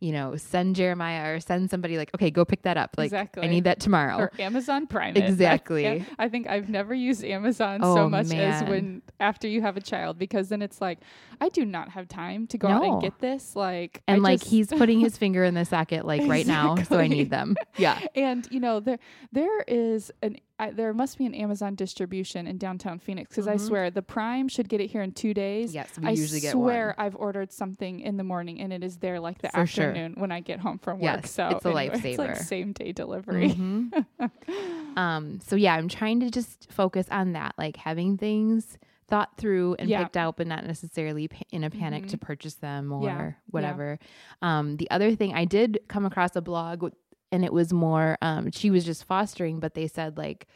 [0.00, 3.42] you know send Jeremiah or send somebody like okay go pick that up like exactly.
[3.42, 4.16] I need that tomorrow.
[4.18, 5.16] Or Amazon Prime.
[5.16, 5.24] it.
[5.24, 5.82] Exactly.
[5.82, 9.76] yeah, I think I've never used Amazon Oh, so much as when after you have
[9.76, 10.98] a child because then it's like
[11.40, 13.56] I do not have time to go out and get this.
[13.56, 16.76] Like and I like just- he's putting his finger in the socket like right now,
[16.84, 17.56] so I need them.
[17.76, 17.98] Yeah.
[18.14, 18.98] and you know there
[19.32, 23.54] there is an I, there must be an Amazon distribution in downtown Phoenix because I
[23.56, 23.60] Mhm.
[23.66, 25.72] swear the Prime should get it here in two days.
[25.74, 27.06] Yes, we I usually get swear one.
[27.06, 29.86] I've ordered something in the morning and it is there like the For sure.
[29.88, 31.02] afternoon when I get home from work.
[31.22, 33.50] Yes, so it's a anyway, It's like same day delivery.
[33.50, 34.04] Mhm.
[34.96, 35.40] um.
[35.46, 39.88] So yeah, I'm trying to just focus on that, like having things thought through and
[39.88, 40.02] Yeah.
[40.02, 42.08] picked out, but not necessarily pa- in a panic Mhm.
[42.10, 43.32] to purchase them or Yeah, yeah.
[43.50, 43.98] whatever.
[44.42, 44.76] Um.
[44.76, 46.82] The other thing I did come across a blog,
[47.32, 48.16] and it was more.
[48.22, 48.50] Um.
[48.50, 50.46] She was just fostering, but they said like.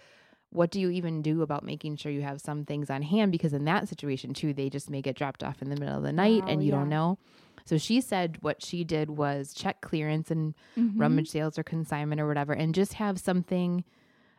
[0.54, 3.32] What do you even do about making sure you have some things on hand?
[3.32, 6.02] Because in that situation, too, they just may get dropped off in the middle of
[6.02, 7.16] the night Wow, and you don't know.
[7.64, 11.00] So she said what she did was check clearance and Mhm.
[11.00, 13.82] rummage sales or consignment or whatever, and just have something,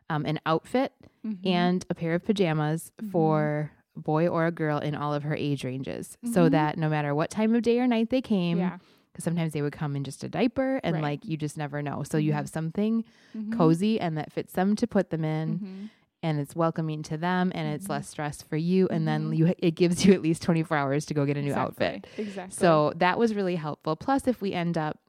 [0.08, 0.94] um, an outfit
[1.26, 1.40] Mhm.
[1.48, 3.10] and a pair of pajamas Mhm.
[3.10, 6.52] for boy or a girl in all of her age ranges, so Mhm.
[6.52, 8.78] that no matter what time of day or night they came, yeah.
[9.14, 11.04] Because sometimes they would come in just a diaper, and Right.
[11.04, 12.02] like you just never know.
[12.04, 12.36] So you Mhm.
[12.36, 13.06] have something
[13.38, 13.52] Mhm.
[13.56, 15.60] cozy and that fits them to put them in.
[15.60, 15.90] Mhm.
[16.26, 17.90] And it's welcoming to them, and it's Mhm.
[17.92, 18.88] less stress for you.
[18.88, 19.38] And then Mhm.
[19.38, 21.86] you, it gives you at least twenty four hours to go get a new Exactly.
[21.86, 22.08] outfit.
[22.18, 22.56] Exactly.
[22.56, 23.96] So that was really helpful.
[23.98, 25.00] Plus, if we end up,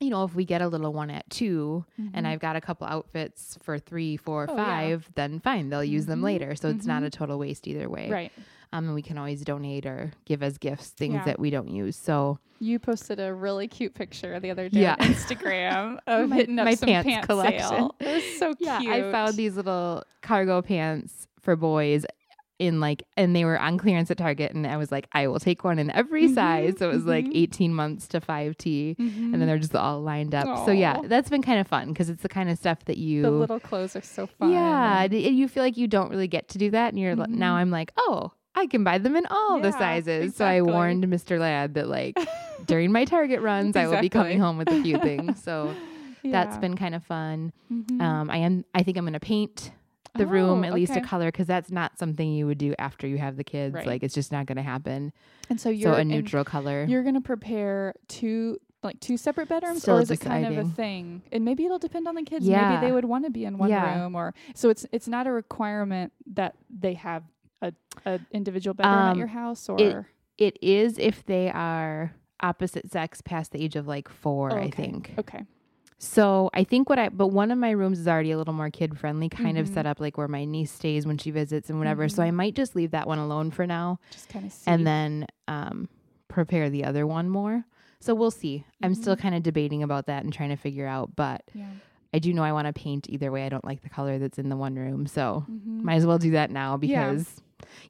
[0.00, 2.28] you know, if we get a little one at 2 and Mhm.
[2.30, 4.96] I've got a couple outfits for three, four, Oh, yeah.
[5.14, 6.24] then fine, they'll use them Mhm.
[6.24, 6.54] later.
[6.56, 8.10] So it's not a total waste either way.
[8.10, 8.32] right.
[8.72, 11.24] Um, and we can always donate or give as gifts things Yeah.
[11.24, 11.94] that we don't use.
[11.96, 14.96] So You posted a really cute picture the other day Yeah.
[14.98, 17.68] on Instagram of My- hitting up my some pants pants collection.
[17.68, 17.94] sale.
[18.00, 18.92] It was so yeah, cute.
[18.92, 22.06] I found these little cargo pants for boys
[22.58, 24.52] in like, and they were on clearance at Target.
[24.52, 26.74] And I was like, I will take one in every Mhm, size.
[26.78, 27.32] So it was like mhm.
[27.34, 28.94] 18 months to 5T.
[28.96, 29.16] Mhm.
[29.32, 30.64] and then they're just all lined up.
[30.64, 33.22] So yeah, that's been kind of fun because it's the kind of stuff that you
[33.22, 34.52] the little clothes are so fun.
[34.52, 37.56] yeah, and- you feel like you don't really get to do that, and you're now
[37.56, 37.58] Mhm.
[37.58, 40.36] I'm like, oh, I can buy them in all the Yeah, sizes.
[40.36, 41.38] So I warned Mr.
[41.38, 42.18] Ladd that like
[42.66, 45.42] during my Target runs, I will be coming home with a few things.
[45.44, 45.74] So
[46.24, 47.52] that's been kind of fun.
[47.72, 48.00] Mhm.
[48.00, 48.64] Um, I am.
[48.74, 49.72] I think I'm going to paint
[50.14, 53.06] the room Oh, at least a color because that's not something you would do after
[53.08, 53.74] you have the kids.
[53.74, 53.86] Right.
[53.86, 55.12] Like it's just not going to happen.
[55.50, 56.84] and so you're So a neutral color.
[56.88, 60.68] You're gonna prepare two like two separate bedrooms, Still or is it kind of a
[60.68, 61.22] thing?
[61.32, 62.46] And maybe it'll depend on the kids.
[62.46, 62.68] Yeah.
[62.70, 64.00] Maybe they would want to be in one Yeah.
[64.02, 67.22] room, or so it's it's not a requirement that they have
[67.62, 67.72] a,
[68.04, 70.06] a individual bedroom at Um, your house, or
[70.38, 74.70] it is if they are opposite sex past the age of like four, Oh, I
[74.70, 75.14] think.
[75.18, 75.44] okay,
[75.98, 78.70] So I think what I, but one of my rooms is already a little more
[78.70, 79.72] kid friendly, kind of Mhm.
[79.74, 82.08] set up like where my niece stays when she visits and whatever.
[82.08, 82.26] So Mhm.
[82.26, 84.68] I might just leave that one alone for now just kind of see.
[84.70, 85.88] and then um,
[86.28, 87.64] prepare the other one more.
[88.00, 88.64] So we'll see.
[88.82, 89.20] I'm still Mhm.
[89.20, 91.70] kind of debating about that and trying to figure out, but yeah,
[92.12, 93.46] I do know I want to paint either way.
[93.46, 95.06] I don't like the color that's in the one room.
[95.06, 97.40] So might as well do that now because,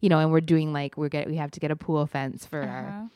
[0.01, 2.45] you know, and we're doing like, we're get, we have to get a pool fence
[2.47, 3.09] for our Uh-huh.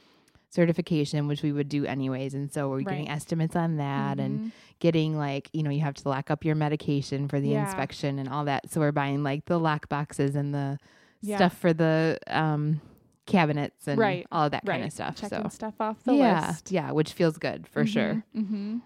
[0.50, 2.32] certification, which we would do anyways.
[2.34, 4.52] And so we're getting estimates on that and Mhm.
[4.80, 7.60] getting like, you know, you have to lock up your medication for the Yeah.
[7.60, 8.70] inspection and all that.
[8.70, 10.78] So we're buying like the lock boxes and the
[11.20, 11.36] Yeah.
[11.36, 12.80] stuff for the um
[13.26, 15.16] cabinets and Right, all of that right kind of stuff.
[15.16, 18.22] checking so stuff off the yeah, list yeah, which feels good for sure.
[18.32, 18.78] hmm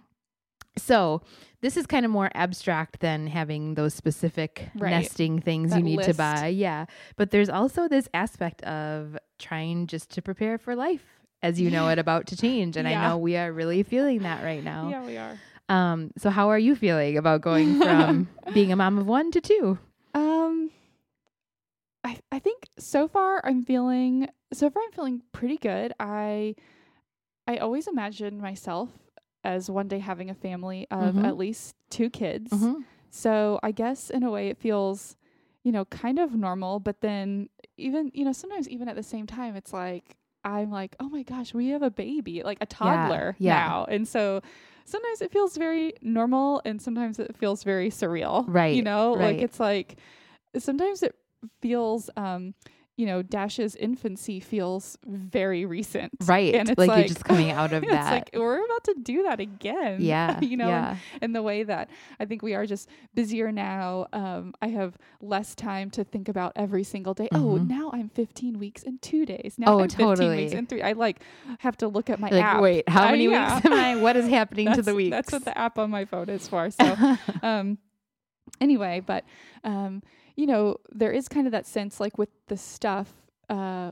[0.76, 1.22] So
[1.60, 4.90] this is kind of more abstract than having those specific Right.
[4.90, 6.46] nesting things That you need to buy.
[6.48, 6.86] Yeah.
[7.16, 11.04] But there's also this aspect of trying just to prepare for life
[11.42, 12.76] as you know it about to change.
[12.76, 14.88] And I know we are really feeling that right now.
[14.88, 15.38] Yeah, we are.
[15.68, 19.40] Um, so how are you feeling about going from being a mom of one to
[19.40, 19.78] two?
[20.14, 20.70] Um,
[22.04, 25.92] I I, I think so far I'm feeling so far I'm feeling pretty good.
[26.00, 26.54] I
[27.46, 28.88] I always imagined myself
[29.44, 31.24] as one day having a family of Mhm.
[31.26, 32.52] at least two kids.
[32.52, 32.84] Mhm.
[33.10, 35.16] So I guess in a way it feels,
[35.64, 39.26] you know, kind of normal, but then even, you know, sometimes even at the same
[39.26, 43.36] time it's like I'm like, "Oh my gosh, we have a baby, like a toddler
[43.38, 43.66] yeah.
[43.66, 44.40] now." And so
[44.86, 48.44] sometimes it feels very normal and sometimes it feels very surreal.
[48.48, 48.74] Right.
[48.74, 49.98] You Right, know, like it's like
[50.56, 51.14] sometimes it
[51.60, 52.54] feels um
[53.00, 56.12] you know, Dash's infancy feels very recent.
[56.26, 56.54] Right.
[56.54, 57.90] And it's like, like, you're just coming out of that.
[57.90, 59.96] it's like we're about to do that again.
[60.12, 60.38] yeah.
[60.40, 60.96] you know, and Yeah.
[61.22, 61.88] in the way that
[62.20, 64.06] I think we are just busier now.
[64.12, 67.28] Um, I have less time to think about every single day.
[67.32, 67.68] Oh, Mhm.
[67.68, 69.54] now I'm 15 weeks and two days.
[69.56, 70.82] Now Oh, I'm 15 weeks and three.
[70.82, 71.22] I like
[71.60, 72.60] have to look at my like, app.
[72.60, 73.54] wait, how I- many yeah.
[73.54, 73.96] weeks am I?
[73.96, 75.10] What is happening to the weeks?
[75.16, 76.70] That's what the app on my phone is for.
[76.70, 77.78] So, um,
[78.60, 79.24] anyway, but
[79.64, 80.02] um,
[80.40, 83.08] you know, there is kind of that sense, like with the stuff,
[83.50, 83.90] uh,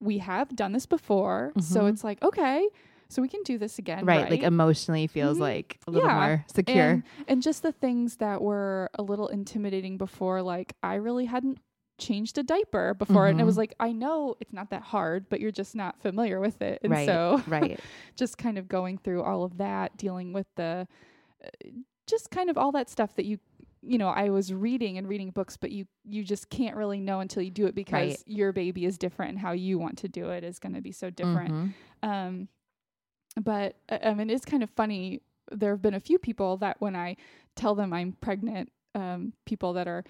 [0.00, 1.90] we have done this before, so Mhm.
[1.90, 2.66] it's like okay,
[3.08, 5.40] so we can do this again, right, Like emotionally feels Mhm.
[5.50, 6.14] like a little Yeah.
[6.20, 6.90] more secure.
[6.90, 11.58] and, and just the things that were a little intimidating before, like I really hadn't
[11.98, 13.58] changed a diaper before, and it was Mhm.
[13.58, 16.92] like I know it's not that hard, but you're just not familiar with it, and
[16.92, 17.04] right.
[17.06, 17.78] so right.
[18.16, 20.88] just kind of going through all of that, dealing with the,
[21.44, 21.48] uh,
[22.06, 23.38] just kind of all that stuff that you,
[23.82, 27.20] you know, I was reading and reading books, but you you just can't really know
[27.20, 28.22] until you do it because Right.
[28.26, 30.92] your baby is different and how you want to do it is going to be
[30.92, 31.52] so different.
[31.52, 31.72] Mhm.
[32.02, 32.48] Um,
[33.40, 35.22] but uh, I mean, it's kind of funny.
[35.50, 37.16] There have been a few people that when I
[37.56, 40.04] tell them I'm pregnant, um, people that are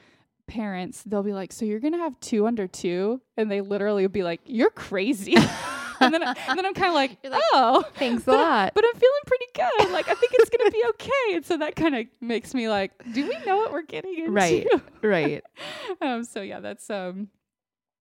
[0.47, 3.21] parents, they'll be like, "So you're gonna have two under two?
[3.37, 5.37] And they literally would be like, "You're crazy."
[6.01, 8.73] and then, and then I'm kind of like, like, "Oh, Thanks a lot.
[8.75, 9.91] but I'm feeling pretty good.
[9.93, 12.93] Like I think it's gonna be okay." And so that kind of makes me like,
[13.13, 14.67] "Do we know what we're getting into?" Right.
[15.03, 15.45] right.
[16.01, 17.29] um, so yeah, that's um,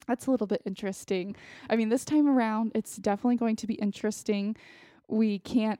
[0.08, 1.36] that's a little bit interesting.
[1.70, 4.56] I mean, this time around, it's definitely going to be interesting.
[5.08, 5.80] We can't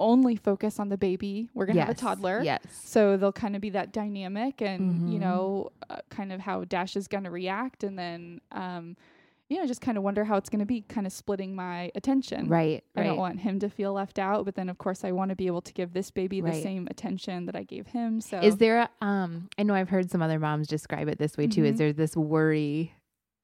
[0.00, 1.48] only focus on the baby.
[1.54, 2.40] We're gonna have a toddler.
[2.42, 2.60] Yes.
[2.84, 5.20] So they'll kind of be that dynamic, and you Mhm.
[5.20, 8.96] know, uh, kind of how Dash is gonna react, and then um,
[9.52, 12.48] you know, just kind of wonder how it's gonna be, kind of splitting my attention.
[12.48, 12.82] Right.
[12.96, 13.06] I right.
[13.08, 15.46] don't want him to feel left out, but then of course I want to be
[15.46, 18.20] able to give this baby the same attention that I gave him.
[18.20, 21.36] So Is there a, um I know I've heard some other moms describe it this
[21.36, 21.62] way too.
[21.62, 21.66] Mhm.
[21.66, 22.94] Is there this worry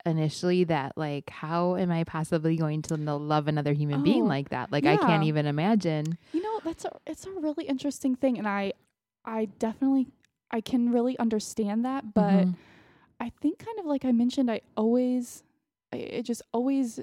[0.06, 4.48] initially that like how am I possibly going to love another human being Oh, like
[4.50, 4.72] that?
[4.72, 6.16] Like I can't even imagine.
[6.32, 8.72] You know, that's a it's a really interesting thing and I
[9.24, 10.06] I definitely
[10.50, 12.54] I can really understand that, but Mhm.
[13.20, 15.42] I think kind of like I mentioned I always
[15.92, 17.00] I, just always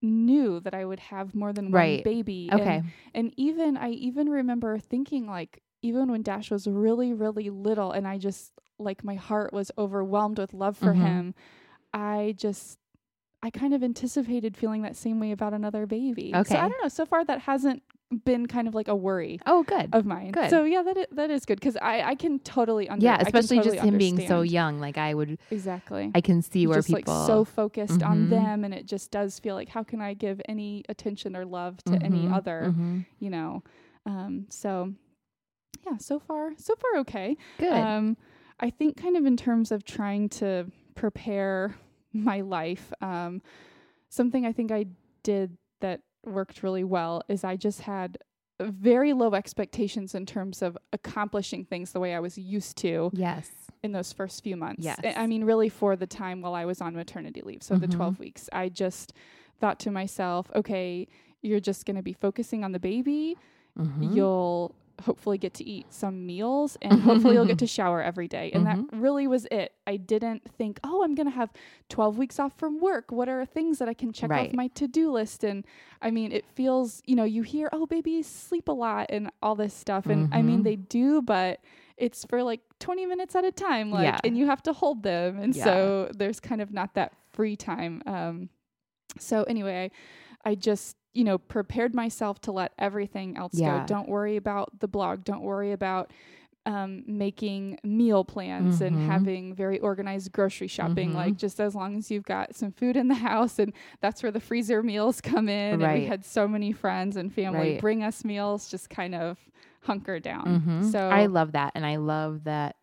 [0.00, 1.98] knew that I would have more than Right.
[1.98, 2.50] one baby.
[2.52, 2.76] okay.
[2.78, 7.92] And, and even I even remember thinking like even when Dash was really really little
[7.92, 11.00] and I just like my heart was overwhelmed with love for Mhm.
[11.00, 11.34] him,
[11.92, 12.78] I just
[13.44, 16.32] I kind of anticipated feeling that same way about another baby.
[16.34, 16.54] Okay.
[16.54, 16.88] So I don't know.
[16.88, 17.82] So far, that hasn't
[18.24, 19.90] been kind of like a worry Oh, good.
[19.92, 20.32] of mine.
[20.32, 20.50] Good.
[20.50, 23.20] So yeah, that is, that is good because I I can totally understand.
[23.20, 24.78] yeah, especially totally just him being so young.
[24.80, 26.10] Like I would, Exactly.
[26.14, 27.12] I can see where just people.
[27.14, 28.30] like so focused on Mhm.
[28.30, 31.82] them, and it just does feel like how can I give any attention or love
[31.84, 33.04] to any Mhm, other, mhm.
[33.18, 33.62] you know?
[34.06, 34.46] Um.
[34.50, 34.94] So
[35.86, 37.36] yeah, so far so far okay.
[37.58, 37.72] Good.
[37.72, 38.16] Um,
[38.60, 41.74] I think kind of in terms of trying to prepare
[42.12, 43.42] my life, um,
[44.08, 44.86] something I think I
[45.22, 48.18] did that worked really well is I just had
[48.60, 53.50] very low expectations in terms of accomplishing things the way I was used to yes.
[53.82, 54.84] in those first few months.
[54.84, 55.00] Yes.
[55.04, 57.62] I- mean, really for the time while I was on maternity leave.
[57.62, 57.94] So the Mhm.
[57.96, 59.12] 12 weeks, I just
[59.58, 61.08] thought to myself, okay,
[61.40, 63.36] you're just going to be focusing on the baby
[63.78, 64.14] Mhm.
[64.14, 68.50] you'll hopefully get to eat some meals and hopefully you'll get to shower every day.
[68.52, 69.72] And that really was it.
[69.86, 71.50] I didn't think, oh, I'm going to have
[71.90, 73.10] 12 weeks off from work.
[73.12, 74.48] What are things that I can check Right.
[74.48, 75.44] off my to do list?
[75.44, 75.64] And
[76.00, 79.54] I mean, it feels, you know, you hear, oh, babies sleep a lot and all
[79.54, 80.06] this stuff.
[80.06, 80.64] And I mean, Mhm.
[80.64, 81.60] they do, but
[81.96, 83.90] it's for like 20 minutes at a time.
[83.90, 84.18] Like, Yeah.
[84.24, 85.38] and you have to hold them.
[85.38, 85.64] And Yeah.
[85.64, 88.02] so there's kind of not that free time.
[88.06, 88.48] Um,
[89.18, 89.90] so anyway,
[90.44, 93.80] I, I just, you know, prepared myself to let everything else Yeah.
[93.80, 93.86] go.
[93.86, 95.24] Don't worry about the blog.
[95.24, 96.10] Don't worry about
[96.64, 99.06] um, making meal plans and Mhm.
[99.06, 101.10] having very organized grocery shopping.
[101.10, 101.14] Mhm.
[101.16, 104.30] Like just as long as you've got some food in the house, and that's where
[104.30, 105.82] the freezer meals come in.
[105.82, 107.80] And we had so many friends and family Right.
[107.80, 108.70] bring us meals.
[108.70, 109.38] Just kind of
[109.80, 110.62] hunker down.
[110.64, 110.84] Mhm.
[110.92, 112.76] So I love that, and I love that.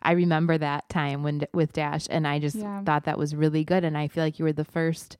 [0.00, 2.84] I remember that time when with Dash, and I just Yeah.
[2.84, 3.82] thought that was really good.
[3.82, 5.16] And I feel like you were the first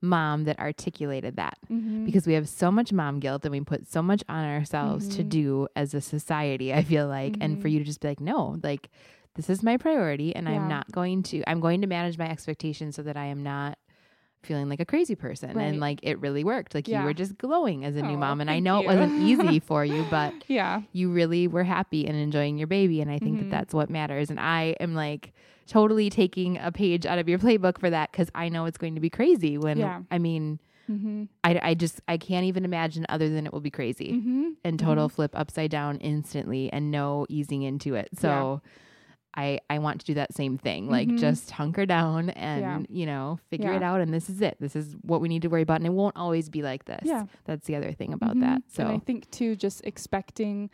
[0.00, 2.04] mom that articulated that Mhm.
[2.06, 5.24] because we have so much mom guilt and we put so much on ourselves to
[5.24, 5.28] Mhm.
[5.28, 6.72] do as a society.
[6.72, 7.72] I feel like, and for Mhm.
[7.72, 8.90] you to just be like, no, like
[9.34, 10.54] this is my priority and Yeah.
[10.54, 13.78] I'm not going to I'm going to manage my expectations so that I am not
[14.44, 15.64] feeling like a crazy person Right.
[15.64, 17.00] and like it really worked like Yeah.
[17.00, 19.58] you were just glowing as a new Oh, mom and I know it wasn't easy
[19.70, 20.82] for you but Yeah.
[20.92, 23.40] you really were happy and enjoying your baby and I think Mhm.
[23.42, 25.32] that that's what matters and I am like
[25.68, 28.94] totally taking a page out of your playbook for that cuz I know it's going
[28.96, 30.02] to be crazy when Yeah.
[30.10, 30.58] I mean
[30.90, 31.24] Mm-hmm.
[31.44, 34.48] I, I just I can't even imagine other than it will be crazy Mm-hmm.
[34.64, 38.08] and total flip upside down instantly and no easing into it.
[38.18, 38.62] So
[39.36, 40.88] I I want to do that same thing.
[40.88, 41.18] Like Mhm.
[41.18, 42.96] just hunker down and Yeah.
[43.00, 43.76] you know, figure Yeah.
[43.76, 44.56] it out and this is it.
[44.60, 47.02] This is what we need to worry about and it won't always be like this.
[47.04, 47.26] Yeah.
[47.44, 48.40] That's the other thing about Mhm.
[48.40, 48.62] that.
[48.68, 50.70] So and I think too, just expecting,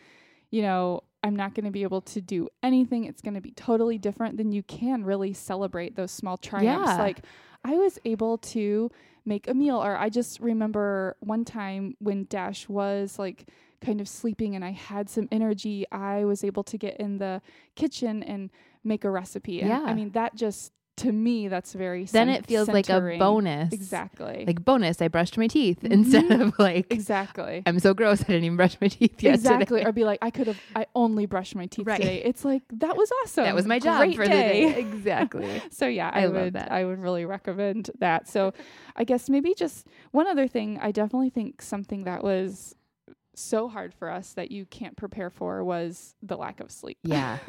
[0.52, 3.04] you know, I'm not going to be able to do anything.
[3.04, 4.36] It's going to be totally different.
[4.36, 6.90] Then you can really celebrate those small triumphs.
[6.90, 6.98] Yeah.
[6.98, 7.24] Like
[7.64, 8.90] I was able to
[9.24, 13.48] make a meal, or I just remember one time when Dash was like
[13.80, 15.86] kind of sleeping and I had some energy.
[15.90, 17.40] I was able to get in the
[17.74, 18.50] kitchen and
[18.84, 19.60] make a recipe.
[19.60, 19.82] And Yeah.
[19.82, 23.72] I mean that just to me that's very then cen- it feels like a bonus.
[23.72, 24.44] Exactly.
[24.46, 25.90] Like bonus, I brushed my teeth Mhm.
[25.90, 27.62] instead of like exactly.
[27.66, 29.54] I'm so gross I didn't even brush my teeth yesterday.
[29.54, 29.84] Exactly.
[29.84, 32.00] Or be like, I could have, I only brushed my teeth Right.
[32.00, 32.22] today.
[32.24, 33.44] It's like, that was awesome.
[33.44, 34.66] that was my job Great for day.
[34.66, 34.78] the day.
[34.94, 35.62] Exactly.
[35.70, 36.56] So yeah, I I, would.
[36.56, 38.28] I would really recommend that.
[38.28, 38.52] So
[38.94, 42.74] I guess maybe just one other thing, I definitely think something that was
[43.34, 46.98] so hard for us that you can't prepare for was the lack of sleep.
[47.02, 47.38] Yeah.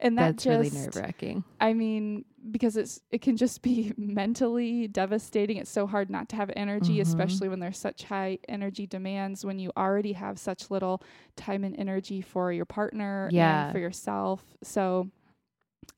[0.00, 1.44] and that That's just, really nerve wracking.
[1.60, 5.56] I mean, because it's it can just be mentally devastating.
[5.56, 7.02] It's so hard not to have energy, Mhm.
[7.02, 11.02] especially when there's such high energy demands when you already have such little
[11.36, 13.64] time and energy for your partner Yeah.
[13.64, 14.44] and for yourself.
[14.62, 15.10] So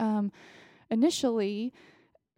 [0.01, 0.31] um
[0.91, 1.73] initially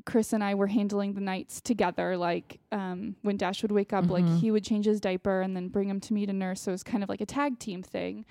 [0.07, 2.17] Chris and I were handling the nights together.
[2.17, 4.39] Like um, when Dash would wake up, like Mhm.
[4.39, 6.63] he would change his diaper and then bring him to me to nurse.
[6.63, 8.25] So it was kind of like a tag team thing.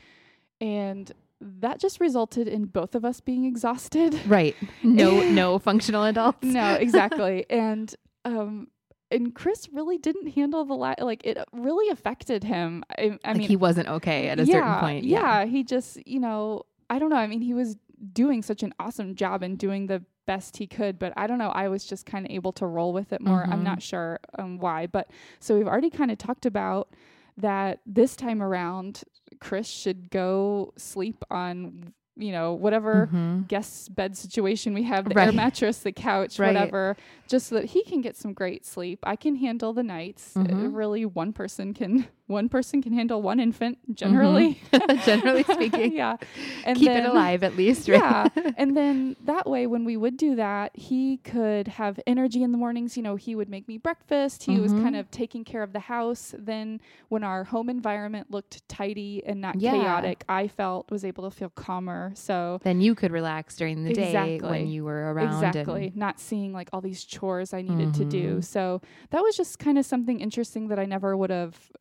[0.59, 4.19] And that just resulted in both of us being exhausted.
[4.27, 4.55] Right.
[4.83, 6.43] No no functional adults.
[6.43, 7.45] no, exactly.
[7.49, 7.93] and
[8.25, 8.67] um
[9.11, 12.83] and Chris really didn't handle the la- like it really affected him.
[12.97, 15.03] I, I like mean he wasn't okay at a yeah, certain point.
[15.05, 15.45] Yeah.
[15.45, 17.15] he just, you know, I don't know.
[17.15, 17.75] I mean, he was
[18.13, 21.49] doing such an awesome job and doing the best he could, but I don't know.
[21.49, 23.43] I was just kind of able to roll with it more.
[23.43, 23.63] I'm Mhm.
[23.63, 26.89] not sure um, why, but so we've already kind of talked about
[27.37, 29.01] that this time around.
[29.39, 33.47] Chris should go sleep on, you know, whatever Mhm.
[33.47, 36.47] guest bed situation we have the air mattress, the couch, Right.
[36.47, 36.97] whatever,
[37.27, 38.99] just so that he can get some great sleep.
[39.03, 40.35] I can handle the nights.
[40.35, 40.75] Mhm.
[40.75, 44.61] really, one person can one person can handle one infant generally.
[45.05, 45.93] Generally speaking.
[45.93, 46.15] yeah,
[46.63, 47.99] and Keep then, it alive at least, right?
[47.99, 52.51] Yeah, and then that way, when we would do that, he could have energy in
[52.51, 52.95] the mornings.
[52.95, 54.43] You know, he would make me breakfast.
[54.43, 54.81] He was Mhm.
[54.83, 56.35] kind of taking care of the house.
[56.37, 59.71] Then, when our home environment looked tidy and not Yeah.
[59.71, 62.11] chaotic, I felt was able to feel calmer.
[62.15, 65.43] So then you could relax during the day when you were around.
[65.43, 65.91] Exactly.
[65.95, 68.37] Not seeing like all these chores I needed to do.
[68.37, 68.43] Mhm.
[68.43, 71.71] So that was just kind of something interesting that I never would have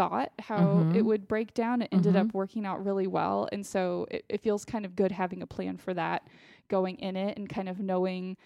[0.00, 1.04] thought how it Mhm.
[1.04, 1.82] would break down.
[1.82, 2.20] It ended Mhm.
[2.28, 3.48] up working out really well.
[3.52, 6.26] And so it, it feels kind of good having a plan for that
[6.68, 8.38] going in it and kind of knowing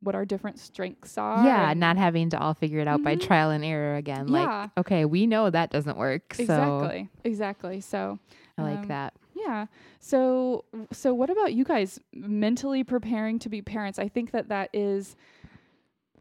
[0.00, 1.44] what our different strengths are.
[1.44, 3.20] yeah, and- not having to all figure it out by Mhm.
[3.20, 4.26] trial and error again.
[4.28, 4.62] Yeah.
[4.62, 6.34] Like, okay, we know that doesn't work.
[6.34, 7.08] So Exactly.
[7.24, 7.80] Exactly.
[7.80, 8.18] So
[8.58, 9.14] I like Um, that.
[9.34, 9.66] Yeah.
[10.00, 13.98] So so what about you guys mentally preparing to be parents?
[14.00, 15.14] I think that that is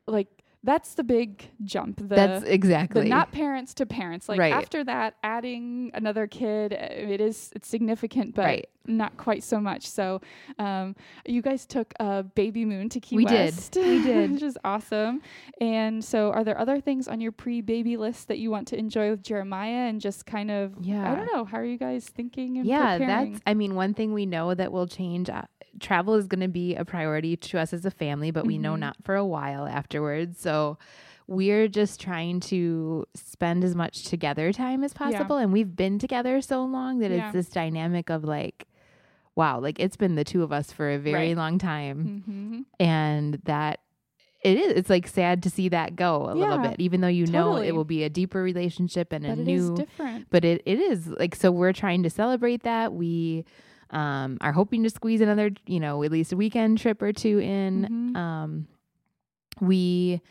[0.07, 0.34] like
[0.65, 1.97] that's the big jump.
[1.97, 3.03] The That's exactly.
[3.03, 4.27] the not parents to parents.
[4.27, 4.53] Like Right.
[4.53, 8.67] after that, adding another kid, uh, it is it's significant, but Right.
[8.87, 9.87] not quite so much.
[9.87, 10.21] So,
[10.59, 13.53] um, you guys took a baby moon to Key We did.
[13.53, 13.75] West.
[13.75, 14.31] We did.
[14.31, 15.21] which is awesome.
[15.61, 19.09] And so, are there other things on your pre-baby list that you want to enjoy
[19.11, 20.73] with Jeremiah and just kind of?
[20.81, 21.11] Yeah.
[21.11, 21.45] I don't know.
[21.45, 23.33] How are you guys thinking and yeah, preparing?
[23.33, 23.43] that's.
[23.47, 25.29] I mean, one thing we know that will change.
[25.79, 28.73] Travel is going to be a priority to us as a family, but we know
[28.75, 28.79] Mhm.
[28.79, 30.39] not for a while afterwards.
[30.39, 30.77] So
[31.27, 36.39] we're just trying to spend as much together time as possible, and we've been together
[36.41, 37.25] so long that Yeah.
[37.27, 38.67] it's this dynamic of like.
[39.37, 41.37] Wow, like it's been the two of us for a very Right.
[41.37, 42.23] long time.
[42.25, 42.61] Mm-hmm.
[42.79, 43.81] and that
[44.43, 47.25] it is it's like sad to see that go a little bit even though you
[47.25, 50.27] know it will be a deeper relationship and a But it is new different.
[50.29, 53.43] but it, it is like so we're trying to celebrate that we
[53.91, 57.39] um are hoping to squeeze another you know at least a weekend trip or two
[57.39, 58.17] in Mhm.
[58.17, 58.67] um
[59.61, 60.21] we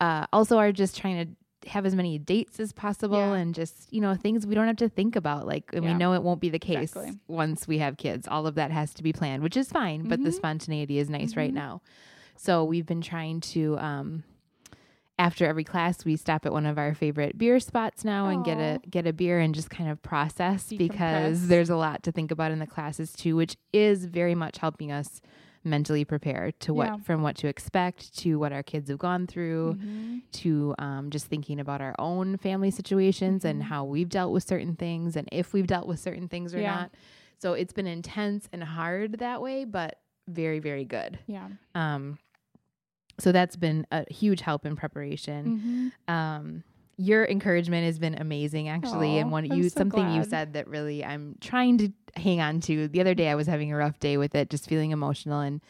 [0.00, 1.26] uh also are just trying
[1.62, 3.40] to have as many dates as possible Yeah.
[3.40, 6.14] and just you know things we don't have to think about like and we know
[6.14, 7.18] it won't be the case Exactly.
[7.28, 10.22] once we have kids all of that has to be planned which is fine but
[10.22, 10.34] the Mhm.
[10.34, 11.54] spontaneity is nice right Mhm.
[11.54, 11.82] now
[12.36, 14.22] so we've been trying to um
[15.20, 18.58] after every class, we stop at one of our favorite beer spots now and get
[18.58, 22.30] a get a beer and just kind of process because there's a lot to think
[22.30, 25.20] about in the classes too, which is very much helping us
[25.62, 26.96] mentally prepare to what Yeah.
[27.04, 30.22] from what to expect to what our kids have gone through Mhm.
[30.32, 33.66] to um, just thinking about our own family situations and Mhm.
[33.66, 36.74] how we've dealt with certain things and if we've dealt with certain things or Yeah.
[36.80, 36.94] not.
[37.36, 39.98] So it's been intense and hard that way, but
[40.28, 41.18] very very good.
[41.26, 41.48] Yeah.
[41.74, 42.18] Um,
[43.20, 45.92] so that's been a huge help in preparation.
[46.08, 46.12] Mhm.
[46.12, 46.64] Um,
[46.96, 50.68] your encouragement has been amazing, actually, and one I'm you so something you said that
[50.68, 52.88] really I'm trying to hang on to.
[52.88, 55.60] The other day, I was having a rough day with it, just feeling emotional, and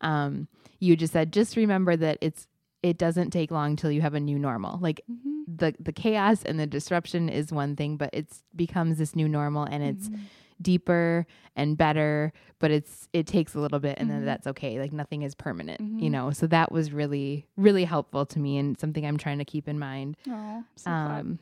[0.00, 0.48] um,
[0.80, 2.48] you just said, just remember that it's
[2.82, 4.78] it doesn't take long till you have a new normal.
[4.80, 5.44] Like Mhm.
[5.46, 9.64] the the chaos and the disruption is one thing, but it's becomes this new normal,
[9.64, 10.18] and it's Mhm.
[10.60, 11.26] Deeper
[11.56, 14.12] and better but it's it takes a little bit and Mhm.
[14.12, 16.10] then that's okay like nothing is permanent you Mhm.
[16.12, 19.66] know so that was really really helpful to me and something i'm trying to keep
[19.68, 21.38] in mind Aw, so um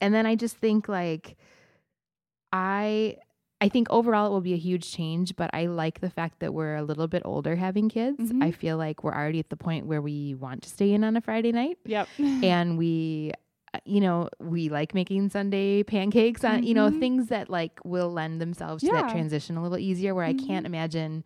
[0.00, 1.36] and then i just think like
[2.52, 3.16] i
[3.60, 6.54] i think overall it will be a huge change but i like the fact that
[6.54, 8.42] we're a little bit older having kids Mhm.
[8.42, 11.16] i feel like we're already at the point where we want to stay in on
[11.16, 12.08] a friday night Yep.
[12.42, 13.32] and we
[13.84, 16.98] you know we like making sunday pancakes on you know Mhm.
[16.98, 20.66] things that like will lend themselves to that transition a little easier where i can't
[20.66, 21.24] imagine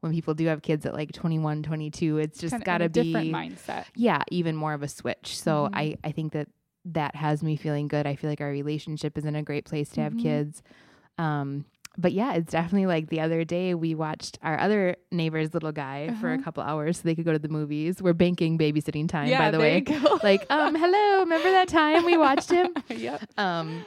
[0.00, 3.26] when people do have kids at like 21 22 it's just got to a different
[3.26, 3.84] be mindset.
[3.94, 5.76] yeah even more of a switch so Mhm.
[5.76, 6.48] i i think that
[6.84, 9.90] that has me feeling good i feel like our relationship is in a great place
[9.90, 10.18] to have Mhm.
[10.22, 10.62] kids
[11.18, 11.64] um
[12.00, 16.14] but yeah, it's definitely like the other day we watched our other neighbor's little guy
[16.20, 16.42] for a Uh-huh.
[16.44, 18.00] couple hours so they could go to the movies.
[18.00, 19.84] We're banking babysitting time, yeah, by the way
[20.22, 23.20] like um hello remember that time we watched him yep.
[23.36, 23.84] um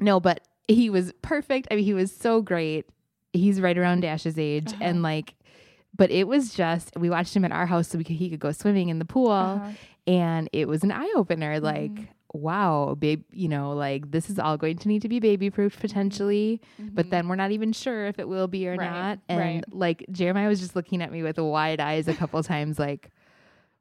[0.00, 2.86] no but he was perfect i mean he was so great
[3.32, 4.76] he's right around dash's age Uh-huh.
[4.82, 5.34] and like
[5.96, 8.40] but it was just we watched him at our house so we could, he could
[8.40, 9.70] go swimming in the pool Uh-huh.
[10.06, 12.08] and it was an eye-opener like Mhm.
[12.36, 15.78] Wow babe you know like this is all going to need to be baby proof
[15.80, 17.10] potentially but Mhm.
[17.10, 19.64] then we're not even sure if it will be or Right, not and right.
[19.72, 23.10] like jeremiah was just looking at me with wide eyes a couple times like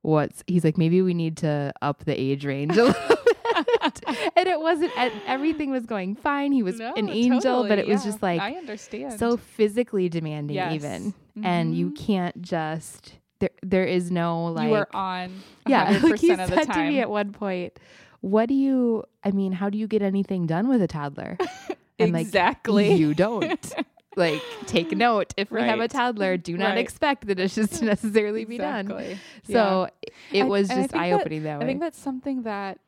[0.02, 4.02] what's he's like maybe we need to up the age range a little bit
[4.36, 7.80] and it wasn't and everything was going fine he was No, an angel but totally,
[7.80, 9.20] it was just like I understand.
[9.20, 10.74] so physically demanding Yes.
[10.74, 16.04] even and you can't just there there is no like you are on yeah 100%
[16.12, 17.78] like he said to me at one point
[18.26, 21.38] what do you i mean how do you get anything done with a toddler
[22.00, 22.94] like, exactly.
[22.96, 23.76] you don't
[24.16, 26.78] like take note if we have a toddler do not Right.
[26.80, 29.20] expect the dishes to necessarily be done Exactly.
[29.46, 29.54] Yeah.
[29.56, 29.90] so
[30.32, 32.80] it was I just eye opening that, I think that's something that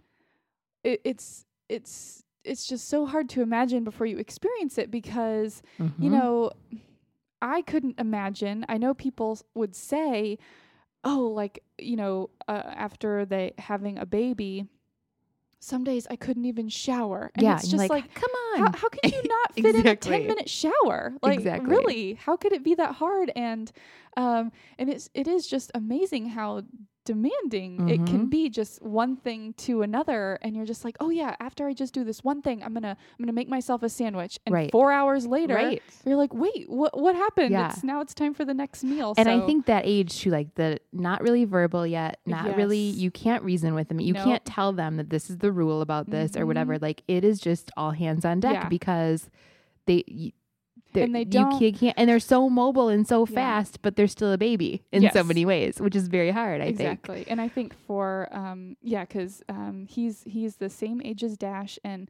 [0.83, 5.61] it, it's it's it's just so hard to imagine before you experience it because
[5.99, 6.13] you Mhm.
[6.17, 6.51] know
[7.41, 8.65] I couldn't imagine.
[8.67, 10.39] I know people would say,
[11.03, 14.65] "Oh, like you know, uh, after they having a baby."
[15.59, 18.29] Some days I couldn't even shower, and yeah it's just like, like, come
[18.65, 18.73] on.
[18.73, 21.13] how could you not fit in a 10 minute shower?
[21.23, 21.69] Like Exactly.
[21.69, 22.13] really?
[22.13, 23.31] How could it be that hard?
[23.35, 23.71] And
[24.15, 26.63] um and it's it is just amazing how
[27.07, 28.29] demanding it can Mhm.
[28.29, 31.93] be just one thing to another and you're just like oh yeah after i just
[31.93, 34.71] do this one thing i'm gonna i'm gonna make myself a sandwich and Right.
[34.71, 37.69] four hours later right you're like wait what what happened Yeah.
[37.69, 40.53] it's now it's time for the next meal and i think that age too like
[40.55, 44.25] the not really verbal yet not really you can't reason with them you Nope.
[44.25, 46.81] can't tell them that this is the rule about this or whatever Mhm.
[46.81, 48.67] like it is just all hands on deck Yeah.
[48.69, 49.29] because
[49.85, 50.03] they
[50.93, 53.35] they're- And they you don't- can't, can't and they're so mobile and so Yeah.
[53.35, 56.65] fast but they're still a baby in so many ways which is very hard i
[56.67, 56.79] think.
[56.79, 57.25] Exactly.
[57.27, 61.77] And i think for um yeah because um he's he's the same age as dash
[61.83, 62.09] and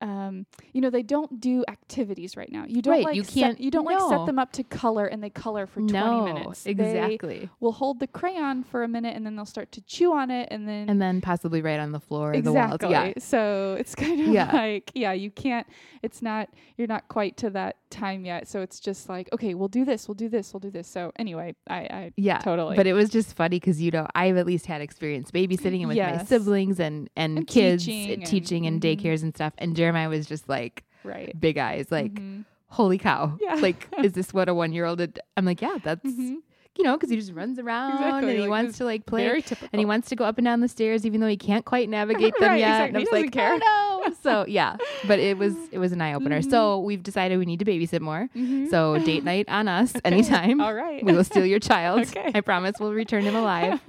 [0.00, 3.34] um you know they don't do activities right now you don't Right, like you set-
[3.34, 6.24] can't- you don't like set them up to color and they color for 20 no
[6.24, 9.80] minutes They exactly will hold the crayon for a minute and then they'll start to
[9.82, 12.92] chew on it and then and then possibly right on the floor or exactly the
[12.94, 14.50] walls yeah so it's kind of Yeah.
[14.52, 15.66] like yeah you can't
[16.02, 19.66] it's not you're not quite to that time yet so it's just like okay we'll
[19.68, 22.76] do this we'll do this we'll do this so anyway i i Yeah, Totally.
[22.76, 25.88] But it was just funny because you know I've at least had experience babysitting and
[25.88, 28.84] with my siblings and and, And kids teaching and- teaching and mhm.
[29.00, 29.54] daycares and stuff.
[29.58, 32.44] And Jeremiah was just like right big eyes, like Mhm.
[32.68, 33.54] holy cow, Yeah.
[33.54, 35.00] like is this what a one year old?
[35.36, 36.36] I'm like, yeah, that's Mhm.
[36.76, 39.26] you know because he just runs around Exactly, and he like, wants to like play.
[39.72, 41.88] and he wants to go up and down the stairs even though he can't quite
[41.88, 42.70] navigate them Right, yet.
[42.70, 42.88] exactly.
[42.88, 43.54] And I was like, care.
[43.54, 43.84] oh no.
[44.22, 44.76] So yeah,
[45.06, 46.40] but it was it was an eye opener.
[46.40, 46.50] Mhm.
[46.50, 48.28] So we've decided we need to babysit more.
[48.36, 48.68] Mhm.
[48.70, 50.00] So date night on us Okay.
[50.04, 50.60] anytime.
[50.60, 51.04] All right.
[51.04, 52.00] We will steal your child.
[52.08, 52.30] Okay.
[52.34, 53.80] I promise we'll return him alive.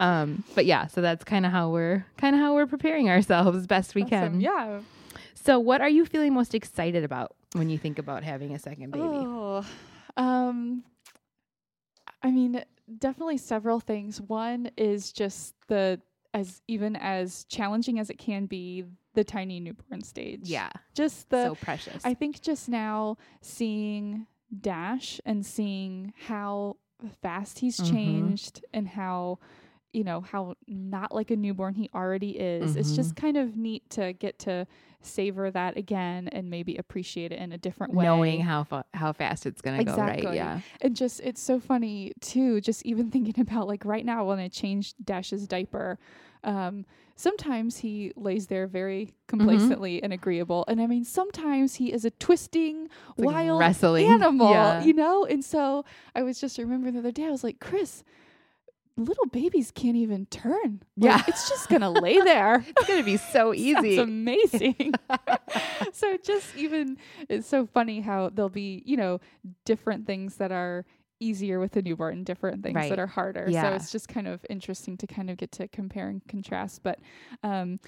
[0.00, 3.66] um, but yeah, so that's kind of how we're kind of how we're preparing ourselves
[3.66, 4.10] best we Awesome.
[4.10, 4.40] can.
[4.40, 4.80] Yeah.
[5.44, 8.92] So, what are you feeling most excited about when you think about having a second
[8.92, 9.04] baby?
[9.04, 9.66] Oh,
[10.16, 10.84] um,
[12.22, 12.64] I mean,
[12.98, 14.22] definitely several things.
[14.22, 16.00] One is just the
[16.32, 20.48] as even as challenging as it can be, the tiny newborn stage.
[20.48, 20.70] Yeah.
[20.94, 22.02] Just the so precious.
[22.04, 24.26] I think just now seeing
[24.62, 26.78] Dash and seeing how
[27.20, 27.90] fast he's Mhm.
[27.90, 29.38] changed and how
[29.94, 32.76] you know how not like a newborn he already is.
[32.76, 32.96] It's Mm-hmm.
[32.96, 34.66] just kind of neat to get to
[35.00, 38.04] savor that again and maybe appreciate it in a different way.
[38.04, 40.14] Knowing how fa- how fast it's gonna go, right?
[40.18, 40.36] Exactly.
[40.36, 40.60] Yeah.
[40.80, 44.48] And just it's so funny too, just even thinking about like right now when I
[44.48, 45.98] change Dash's diaper,
[46.42, 46.84] um,
[47.16, 49.38] sometimes he lays there very Mm-hmm.
[49.48, 50.64] complacently and agreeable.
[50.68, 54.06] And I mean sometimes he is a twisting, like wild wrestling.
[54.06, 54.82] animal, Yeah.
[54.84, 55.24] you know?
[55.24, 55.84] And so
[56.14, 58.04] I was just remembering the other day, I was like, Chris,
[58.96, 60.82] little babies can't even turn.
[60.96, 61.22] Like, Yeah.
[61.26, 62.64] It's just gonna lay there.
[62.76, 63.96] It's gonna be so easy.
[63.96, 64.94] That's amazing.
[65.92, 66.96] so just even
[67.28, 69.20] it's so funny how there'll be, you know,
[69.64, 70.84] different things that are
[71.20, 72.90] easier with a newborn and different things Right.
[72.90, 73.46] that are harder.
[73.48, 73.62] Yeah.
[73.70, 76.82] So it's just kind of interesting to kind of get to compare and contrast.
[76.82, 76.98] But
[77.42, 77.80] um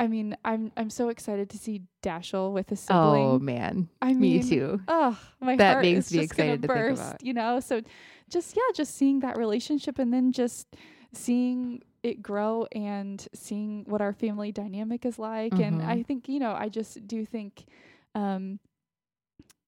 [0.00, 3.02] I mean, I'm I'm so excited to see Dashiell with a sibling.
[3.02, 3.88] oh man.
[4.00, 4.80] I mean, Me too.
[4.88, 7.24] Oh, my That heart makes is me just gonna excited to think burst, about.
[7.24, 7.80] You know, so
[8.28, 10.66] just yeah, just seeing that relationship and then just
[11.12, 15.60] seeing it grow and seeing what our family dynamic is like.
[15.60, 15.88] And Mhm.
[15.88, 17.64] I think you know, I just do think,
[18.16, 18.58] um,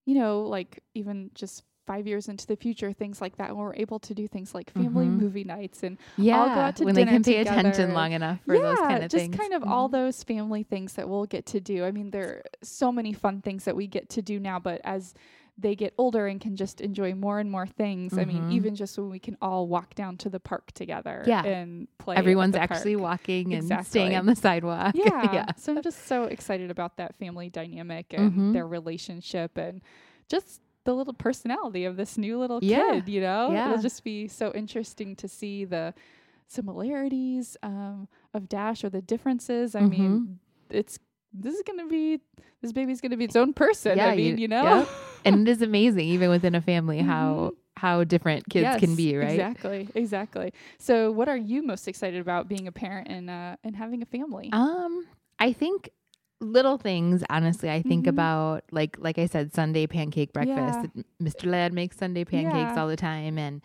[0.05, 3.75] you know, like even just five years into the future, things like that, And we're
[3.75, 5.21] able to do things like family Mhm.
[5.21, 6.43] movie nights and Yeah.
[6.69, 7.59] out to when they can pay together.
[7.61, 9.13] attention long enough for yeah, those kind of things.
[9.13, 9.37] just things.
[9.37, 9.93] kind of all Mhm.
[9.93, 11.85] those family things that we'll get to do.
[11.85, 14.81] I mean, there are so many fun things that we get to do now, but
[14.85, 15.15] as
[15.57, 18.19] they get older and can just enjoy more and more things.
[18.19, 18.53] I mean, Mhm.
[18.55, 21.45] even just when we can all walk down to the park together Yeah.
[21.45, 22.17] and play.
[22.17, 23.03] Everyone's actually park.
[23.05, 23.85] walking and Exactly.
[23.89, 24.95] staying on the sidewalk.
[24.99, 25.33] Yeah.
[25.33, 25.47] yeah.
[25.57, 28.53] So I'm just so excited about that family dynamic and Mhm.
[28.53, 29.81] their relationship and
[30.29, 32.93] just the little personality of this new little Yeah.
[32.93, 33.51] kid, you know?
[33.53, 33.67] Yeah.
[33.67, 35.95] It'll just be so interesting to see the
[36.47, 39.75] similarities um, of Dash or the differences.
[39.75, 39.91] I Mm-hmm.
[39.91, 40.39] mean,
[40.71, 40.99] it's
[41.33, 42.21] this is gonna be
[42.63, 43.97] this baby's gonna be its own person.
[43.99, 44.63] Yeah, I mean, you- you, know?
[44.65, 44.89] yep.
[45.25, 49.31] and it is amazing, even within a family, how how different kids can be, right?
[49.31, 50.53] Exactly, exactly.
[50.79, 54.07] So, what are you most excited about being a parent and uh, and having a
[54.07, 54.51] family?
[54.53, 55.07] Um,
[55.39, 55.91] I think
[56.41, 57.23] little things.
[57.31, 58.11] Honestly, I think Mhm.
[58.11, 60.81] about like like I said, Sunday pancake breakfast.
[60.97, 61.47] M- Mr.
[61.51, 62.81] Ladd makes Sunday pancakes Yeah.
[62.81, 63.63] all the time, and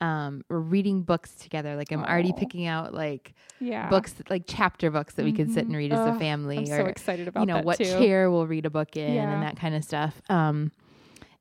[0.00, 1.74] um, we're reading books together.
[1.74, 5.66] Like I'm already picking out like yeah, books, like chapter books that we could sit
[5.66, 7.84] and read as a family, I'm or so excited about you know what too.
[7.84, 9.32] chair we'll read a book in, Yeah.
[9.32, 10.22] and that kind of stuff.
[10.30, 10.70] Um,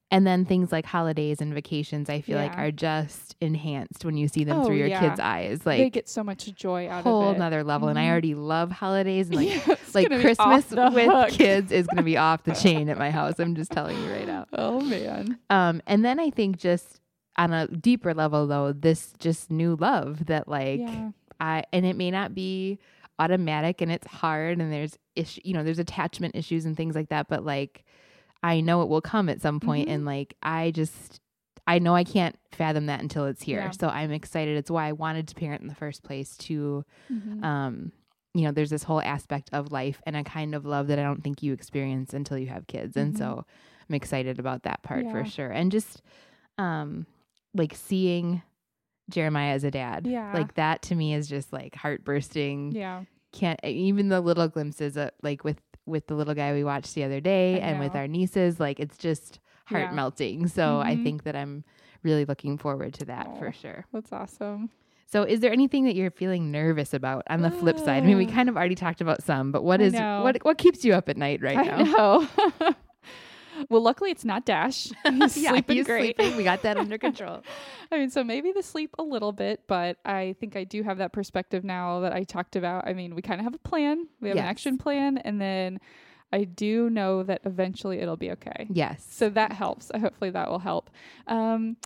[0.09, 4.27] and then things like holidays and vacations, I feel like are just enhanced when you
[4.27, 4.99] see them Oh, through your yeah.
[5.01, 5.65] kids' eyes.
[5.65, 7.39] Like they get so much joy out whole of it.
[7.39, 7.89] nother level.
[7.89, 8.09] And I Mhm.
[8.11, 9.27] already love holidays.
[9.27, 11.29] And like Yeah, like gonna be off Christmas with hook.
[11.31, 13.39] kids is going to be off the chain at my house.
[13.39, 14.45] I'm just telling you right now.
[14.53, 16.99] Oh man, Um, and then I think just
[17.37, 21.95] on a deeper level though, this just new love that like yeah, I and it
[21.97, 22.79] may not be
[23.19, 27.09] automatic and it's hard and there's issue, you know, there's attachment issues and things like
[27.09, 27.83] that, but like
[28.43, 29.93] I know it will come at some point Mhm.
[29.93, 31.19] and like I just
[31.65, 33.59] I know I can't fathom that until it's here.
[33.59, 33.71] Yeah.
[33.71, 34.55] So I'm excited.
[34.57, 37.43] It's why I wanted to parent in the first place to Mhm.
[37.43, 37.91] um
[38.33, 41.01] you know there's this whole aspect of life and a kind of love that i
[41.03, 43.17] don't think you experience until you have kids and Mhm.
[43.17, 43.45] so
[43.89, 46.03] i'm excited about that part for sure and just
[46.59, 47.07] um
[47.55, 48.43] like seeing
[49.09, 50.33] jeremiah as a dad Yeah.
[50.33, 54.97] like that to me is just like heart bursting yeah, can't even the little glimpses
[54.97, 57.95] of like with with the little guy we watched the other day I and with
[57.95, 59.95] our nieces like it's just heart Yeah.
[59.95, 61.03] melting so i Mhm.
[61.03, 61.63] think that i'm
[62.03, 63.39] really looking forward to that Aw.
[63.39, 64.69] for sure that's awesome.
[65.07, 68.03] so, is there anything that you're feeling nervous about on the flip side?
[68.03, 70.57] I mean, we kind of already talked about some, but what I is what what
[70.57, 72.27] keeps you up at night right I now?
[73.69, 74.89] well, luckily it's not Dash.
[75.09, 76.15] He's yeah, sleeping he's great.
[76.17, 76.35] sleeping.
[76.37, 77.41] We got that under control.
[77.91, 80.97] I mean, so maybe the sleep a little bit, but I think I do have
[80.99, 82.87] that perspective now that I talked about.
[82.87, 84.07] I mean, we kind of have a plan.
[84.21, 85.79] We have an action plan, and then
[86.33, 88.67] I do know that eventually it'll be okay.
[88.69, 89.05] Yes.
[89.09, 89.91] So that helps.
[89.97, 90.89] Hopefully that will help.
[91.27, 91.77] Um,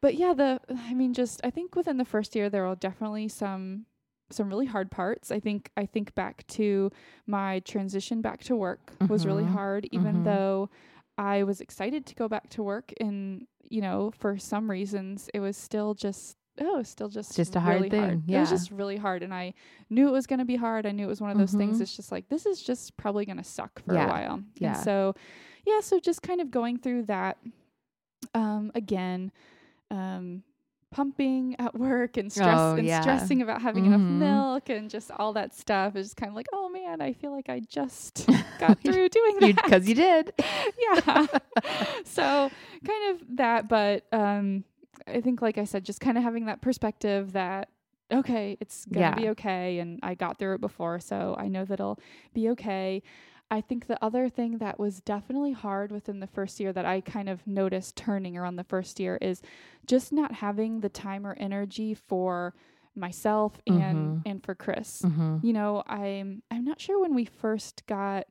[0.00, 3.28] but yeah, the I mean, just I think within the first year there will definitely
[3.28, 3.86] some
[4.30, 5.30] some really hard parts.
[5.30, 6.90] I think I think back to
[7.26, 9.52] my transition back to work was really Mhm.
[9.52, 10.24] hard, even Mhm.
[10.24, 10.68] though
[11.18, 15.40] I was excited to go back to work, and you know, for some reasons, it
[15.40, 16.36] was still just.
[16.58, 18.40] Oh, still just Just a hard really thing, It yeah.
[18.40, 19.52] was just really hard, and I
[19.90, 20.86] knew it was going to be hard.
[20.86, 21.76] I knew it was one of those things.
[21.76, 21.80] Mhm.
[21.82, 24.42] It's just like this is just probably going to suck for Yeah, a while.
[24.54, 24.68] yeah.
[24.74, 25.14] And so,
[25.66, 27.36] yeah, so just kind of going through that
[28.34, 29.32] um, again,
[29.90, 30.42] um,
[30.90, 33.00] pumping at work and stress Oh, and yeah.
[33.02, 34.18] stressing about having enough Mhm.
[34.18, 37.32] milk and just all that stuff is just kind of like, oh man, I feel
[37.32, 38.26] like I just
[38.58, 39.56] got through doing that.
[39.64, 40.32] because you, did.
[40.96, 41.26] yeah.
[42.04, 42.50] so
[42.86, 44.64] kind of that, but um,
[45.06, 47.68] I think, like I said, just kind of having that perspective that
[48.12, 49.14] okay, it's gonna Yeah.
[49.16, 51.98] be okay, and I got through it before, so I know that it'll
[52.32, 53.02] be okay.
[53.50, 57.00] I think the other thing that was definitely hard within the first year that I
[57.00, 59.40] kind of noticed turning around the first year is
[59.86, 62.54] just not having the time or energy for
[62.96, 64.22] myself and Mhm.
[64.26, 65.02] and for Chris.
[65.02, 65.38] Mm-hmm.
[65.46, 68.26] You know, I'm I'm not sure when we first got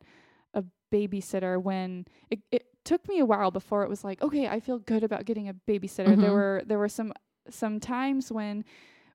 [0.53, 4.59] a babysitter when it, it took me a while before it was like, okay, I
[4.59, 6.15] feel good about getting a babysitter.
[6.19, 6.33] There Mhm.
[6.33, 7.13] were there were some
[7.49, 8.65] some times when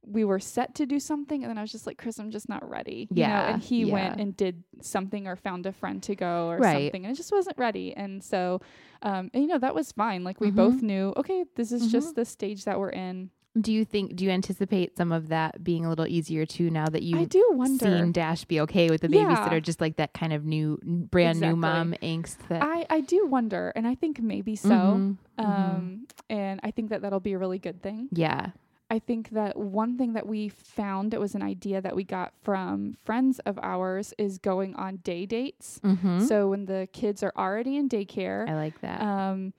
[0.06, 2.48] we were set to do something and then I was just like, Chris, I'm just
[2.48, 3.08] not ready.
[3.10, 6.48] You know, Yeah, and he went and did something or found a friend to go
[6.48, 6.84] or Right.
[6.86, 7.94] something and it just wasn't ready.
[7.94, 8.60] And so
[9.02, 10.24] um and you know, that was fine.
[10.24, 10.54] Like we Mhm.
[10.56, 11.90] both knew, okay, this is Mhm.
[11.92, 13.30] just the stage that we're in.
[13.60, 14.14] Do you think?
[14.14, 17.44] Do you anticipate some of that being a little easier too now that you've do
[17.52, 17.84] wonder.
[17.84, 19.26] seen Dash be okay with the Yeah.
[19.26, 19.60] babysitter?
[19.60, 22.36] Just like that kind of new, brand new mom angst.
[22.48, 24.68] That I, I do wonder, and I think maybe so.
[24.68, 25.44] Mhm, mhm.
[25.44, 28.08] Um, and I think that that'll be a really good thing.
[28.12, 28.50] yeah,
[28.90, 32.32] I think that one thing that we found, it was an idea that we got
[32.42, 35.80] from friends of ours, is going on day dates.
[35.84, 36.24] mm-hmm.
[36.24, 39.00] So when the kids are already in daycare, I like that.
[39.00, 39.52] um,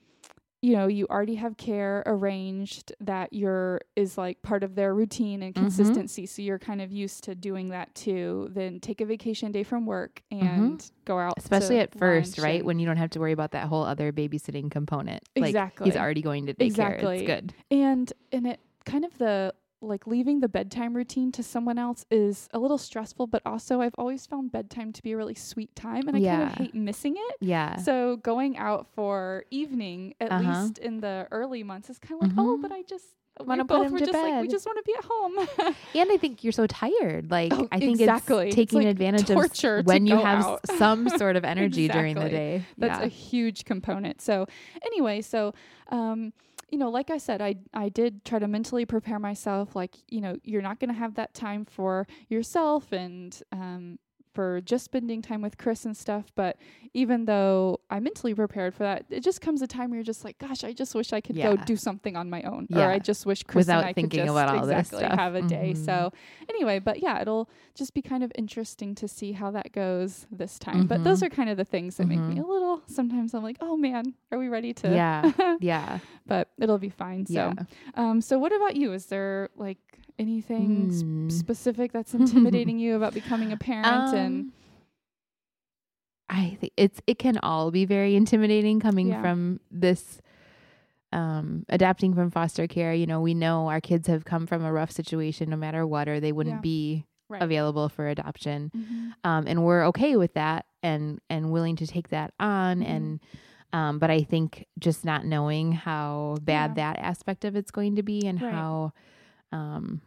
[0.63, 5.41] you know, you already have care arranged that your is like part of their routine
[5.41, 5.59] and Mhm.
[5.59, 6.27] consistency.
[6.27, 8.47] So you're kind of used to doing that too.
[8.51, 11.39] Then take a vacation day from work and go out, Mm-hmm.
[11.39, 12.63] Especially at first, right?
[12.63, 15.23] When you don't have to worry about that whole other babysitting component.
[15.35, 15.85] Like Exactly.
[15.85, 16.65] he's already going to daycare.
[16.65, 17.17] Exactly.
[17.19, 17.53] It's good.
[17.71, 19.53] and and it kind of the
[19.83, 23.95] like leaving the bedtime routine to someone else is a little stressful but also i've
[23.97, 27.15] always found bedtime to be a really sweet time and i kind of hate missing
[27.17, 27.77] it Yeah.
[27.77, 30.61] so going out for evening at Uh-huh.
[30.61, 32.61] least in the early months is kind of like oh Mhm.
[32.61, 33.05] but i just
[33.39, 35.73] Wanna put both him were to just like we just want to be at home
[35.95, 37.31] and I think you're so tired.
[37.31, 38.47] Like Oh, I think exactly.
[38.49, 40.67] it's It's taking like advantage torture of when you have out.
[40.77, 42.65] some sort of energy during the day.
[42.77, 43.05] That's yeah.
[43.05, 44.21] a huge component.
[44.21, 44.45] So
[44.85, 45.53] anyway, so
[45.89, 46.33] um,
[46.71, 49.75] you know, like I said, I I did try to mentally prepare myself.
[49.75, 53.99] Like you know, you're not going to have that time for yourself and um,
[54.33, 56.25] for just spending time with Chris and stuff.
[56.35, 56.57] But
[56.93, 60.23] even though I'm mentally prepared for that, it just comes a time where you're just
[60.23, 62.99] like, gosh, I just wish I could go do something on my own, or I
[62.99, 65.19] just wish Chris Without and I thinking could just about all this exactly stuff.
[65.19, 65.73] have a day.
[65.75, 65.85] Mhm.
[65.85, 66.11] So
[66.49, 70.57] anyway, but yeah, it'll just be kind of interesting to see how that goes this
[70.59, 70.87] time.
[70.87, 71.27] But those Mhm.
[71.27, 72.43] are kind of the things that make me Mhm.
[72.43, 72.81] a little.
[72.87, 74.89] Sometimes I'm like, oh man, are we ready to?
[74.89, 75.31] Yeah.
[75.59, 75.99] yeah.
[76.27, 77.25] but it'll be fine.
[77.25, 77.53] So, Yeah.
[77.95, 78.93] um, so what about you?
[78.93, 81.29] Is there like anything s- Hmm.
[81.29, 83.85] specific that's intimidating you about becoming a parent?
[84.13, 84.53] and Um,
[86.29, 89.21] I think it's it can all be very intimidating coming Yeah.
[89.21, 90.21] from this
[91.13, 92.93] um adapting from foster care.
[92.93, 96.07] You know, we know our kids have come from a rough situation no matter what
[96.07, 96.61] or they wouldn't Yeah.
[96.61, 97.41] be right.
[97.41, 98.71] available for adoption.
[98.75, 99.13] Mhm.
[99.25, 102.85] Um and we're okay with that and and willing to take that on Mhm.
[102.87, 103.19] and
[103.73, 106.93] um but I think just not knowing how bad Yeah.
[106.93, 108.53] that aspect of it's going to be and Right.
[108.53, 108.93] how
[109.51, 110.01] um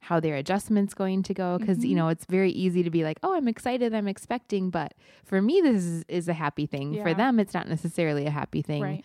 [0.00, 1.96] how their adjustments going to go because you Mhm.
[1.96, 5.60] know it's very easy to be like oh i'm excited i'm expecting but for me
[5.60, 9.04] this is, is a happy thing for them it's not necessarily a happy thing Right.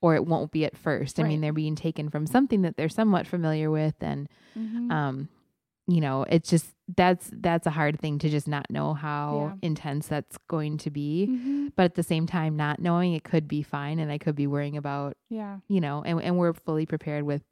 [0.00, 2.88] or it won't be at first i mean they're being taken from something that they're
[2.88, 4.90] somewhat familiar with and Mhm.
[4.92, 5.28] um
[5.88, 9.30] you know it's just that's that's a hard thing to just not know how
[9.62, 11.72] intense that's going to be Mhm.
[11.76, 14.46] but at the same time not knowing it could be fine and i could be
[14.46, 15.58] worrying about Yeah.
[15.68, 17.42] you know and, and we're fully prepared with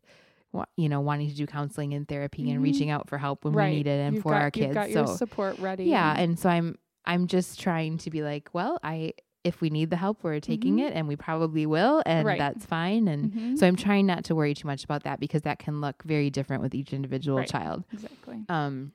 [0.76, 2.64] you know wanting to do counseling and therapy and Mhm.
[2.64, 3.70] reaching out for help when right.
[3.70, 5.84] we need it and You've for got, our kids You've got so your support ready.
[5.84, 9.12] yeah and so i'm i'm just trying to be like well i
[9.44, 10.86] if we need the help we're taking Mhm.
[10.88, 12.38] it and we probably will and Right.
[12.38, 13.58] that's fine and Mhm.
[13.58, 16.30] so i'm trying not to worry too much about that because that can look very
[16.30, 17.48] different with each individual Right.
[17.48, 18.44] child exactly.
[18.48, 18.92] um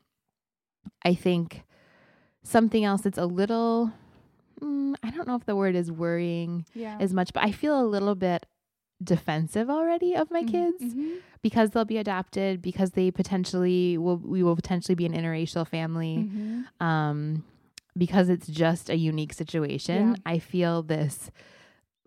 [1.04, 1.64] i think
[2.44, 3.92] something else that's a little
[4.62, 6.98] mm, i don't know if the word is worrying Yeah.
[7.00, 8.46] as much but i feel a little bit
[9.04, 10.48] defensive already of my Mhm.
[10.52, 11.18] kids Mhm.
[11.42, 16.28] because they'll be adopted because they potentially will we will potentially be an interracial family
[16.30, 16.66] Mhm.
[16.86, 17.44] um
[17.98, 20.16] because it's just a unique situation Yeah.
[20.26, 21.32] i feel this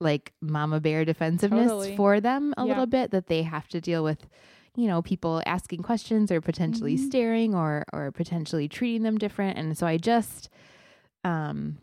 [0.00, 1.96] like mama bear defensiveness Totally.
[1.96, 2.68] for them a Yeah.
[2.68, 4.28] little bit that they have to deal with
[4.76, 7.06] you know people asking questions or potentially Mhm.
[7.06, 10.50] staring or or potentially treating them different and so i just
[11.24, 11.78] um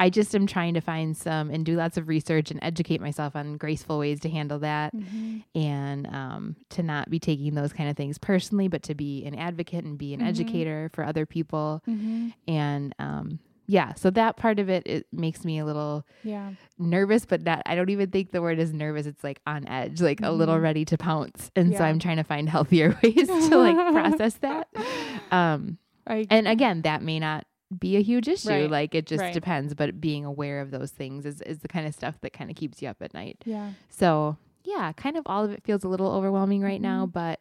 [0.00, 3.34] I just am trying to find some and do lots of research and educate myself
[3.34, 5.42] on graceful ways to handle that Mhm.
[5.54, 9.34] and um, to not be taking those kind of things personally, but to be an
[9.34, 10.26] advocate and be an Mhm.
[10.28, 11.82] educator for other people.
[11.88, 12.32] Mhm.
[12.46, 16.52] And um, yeah, so that part of it it makes me a little Yeah.
[16.78, 17.62] nervous, but not.
[17.66, 19.04] I don't even think the word is nervous.
[19.06, 20.62] It's like on edge, like a little Mhm.
[20.62, 21.50] ready to pounce.
[21.56, 24.68] And so I'm trying to find healthier ways to like process that.
[25.32, 25.76] Um,
[26.06, 27.44] I and again, that may not
[27.76, 28.48] be a huge issue.
[28.48, 28.70] Right.
[28.70, 29.32] Like it just Right.
[29.34, 29.74] depends.
[29.74, 32.56] But being aware of those things is is the kind of stuff that kind of
[32.56, 33.42] keeps you up at night.
[33.44, 33.72] yeah.
[33.90, 37.12] So yeah, kind of all of it feels a little overwhelming right now, Mhm.
[37.12, 37.40] but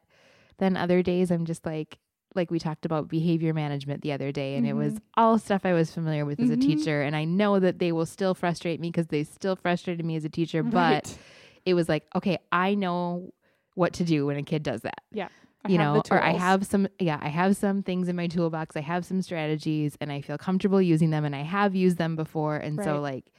[0.60, 1.98] then other days I'm just like
[2.36, 5.02] like we talked about behavior management the other day and it was Mhm.
[5.16, 6.62] all stuff I was familiar with as a Mhm.
[6.62, 10.16] teacher and I know that they will still frustrate me because they still frustrated me
[10.18, 11.18] as a teacher but
[11.66, 13.34] it was like okay I know
[13.76, 15.30] what to do when a kid does that I
[15.70, 18.82] you know or I have some yeah I have some things in my toolbox I
[18.82, 22.58] have some strategies and I feel comfortable using them and I have used them before
[22.58, 23.32] and so like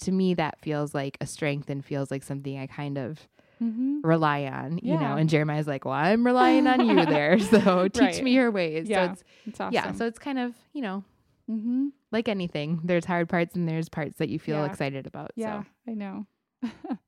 [0.00, 3.28] to me that feels like a strength and feels like something I kind of
[3.62, 4.00] Mhm.
[4.02, 5.00] rely on, you know.
[5.00, 5.16] Yeah.
[5.16, 8.24] And Jeremiah's like, "Well, I'm relying on you there, so teach Right.
[8.24, 9.06] me your ways." Yeah.
[9.06, 9.72] So it's It's awesome.
[9.74, 11.04] yeah, so it's kind of you know
[11.48, 11.88] mm-hmm.
[12.10, 12.80] like anything.
[12.82, 14.66] There's hard parts and there's parts that you feel Yeah.
[14.66, 15.30] excited about.
[15.36, 15.68] yeah, So.
[15.92, 16.26] I know.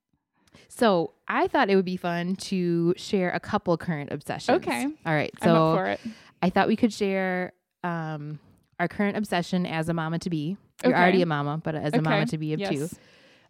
[0.69, 4.59] so I thought it would be fun to share a couple current obsessions.
[4.59, 4.85] Okay.
[5.05, 5.31] All right.
[5.43, 6.01] So I'm up for it.
[6.43, 7.53] I thought we could share
[7.83, 8.39] um,
[8.79, 10.57] our current obsession as a mama to be.
[10.85, 11.01] You're Okay.
[11.01, 12.89] already a mama, but as a mama to be of two.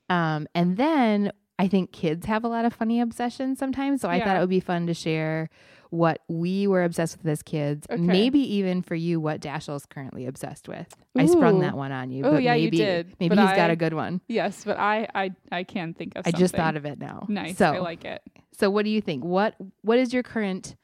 [0.08, 4.02] Um, and then I think kids have a lot of funny obsessions sometimes.
[4.02, 5.48] So I thought it would be fun to share
[5.90, 7.86] what we were obsessed with as kids.
[7.90, 8.00] Okay.
[8.00, 10.94] Maybe even for you, what Dashiell's currently obsessed with.
[11.16, 12.24] I sprung that one on you.
[12.24, 14.20] Oh, but yeah, you maybe, did, Maybe but he's got a good one.
[14.28, 16.26] Yes, but I I I can think of.
[16.26, 17.26] I just thought of it now.
[17.28, 17.56] Nice.
[17.56, 18.22] So, I like it.
[18.52, 19.24] so what do you think?
[19.24, 20.76] What What is your current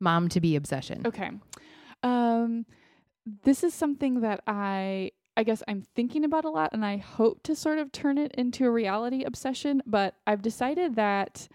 [0.00, 1.02] mom to be obsession?
[1.06, 1.30] Okay.
[2.02, 2.66] Um,
[3.44, 7.42] this is something that I I guess I'm thinking about a lot, and I hope
[7.44, 9.82] to sort of turn it into a reality obsession.
[9.86, 11.48] But I've decided that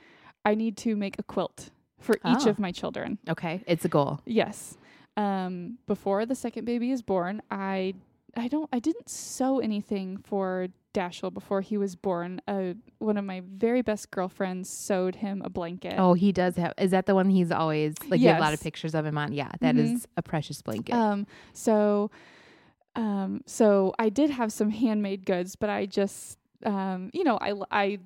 [0.45, 1.69] I need to make a quilt
[1.99, 2.49] for each Oh.
[2.49, 3.19] of my children.
[3.29, 4.19] Okay, it's a goal.
[4.25, 4.77] Yes.
[5.17, 7.93] Um, before the second baby is born, I
[8.37, 12.41] I don't I didn't sew anything for Dashiell before he was born.
[12.47, 15.95] Uh, one of my very best girlfriends sewed him a blanket.
[15.97, 16.73] Oh, he does have.
[16.77, 18.19] Is that the one he's always like?
[18.21, 19.33] You have a lot of pictures of him on.
[19.33, 20.05] Yeah, that is Mhm.
[20.17, 20.93] a precious blanket.
[20.95, 22.11] Um, so,
[22.95, 27.53] um, so I did have some handmade goods, but I just, um, you know, I,
[27.71, 27.99] I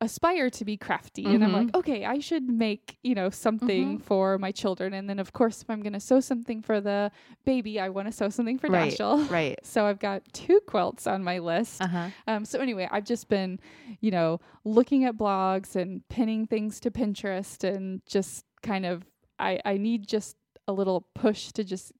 [0.00, 4.02] aspire to be crafty and I'm like, okay, I should make, you know, something Mhm.
[4.02, 4.92] for my children.
[4.92, 7.10] And then of course, if I'm going to sew something for the
[7.46, 9.30] baby, I want to sew something for Right, Dashiell.
[9.30, 9.58] right.
[9.62, 11.80] So I've got two quilts on my list.
[11.80, 12.08] Uh huh.
[12.26, 13.60] Um, so anyway, I've just been,
[14.00, 19.04] you know, looking at blogs and pinning things to Pinterest and just kind of,
[19.38, 20.36] I, I need just
[20.68, 21.92] a little push to just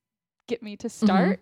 [0.47, 1.07] get me to Mm-hmm.
[1.07, 1.41] start.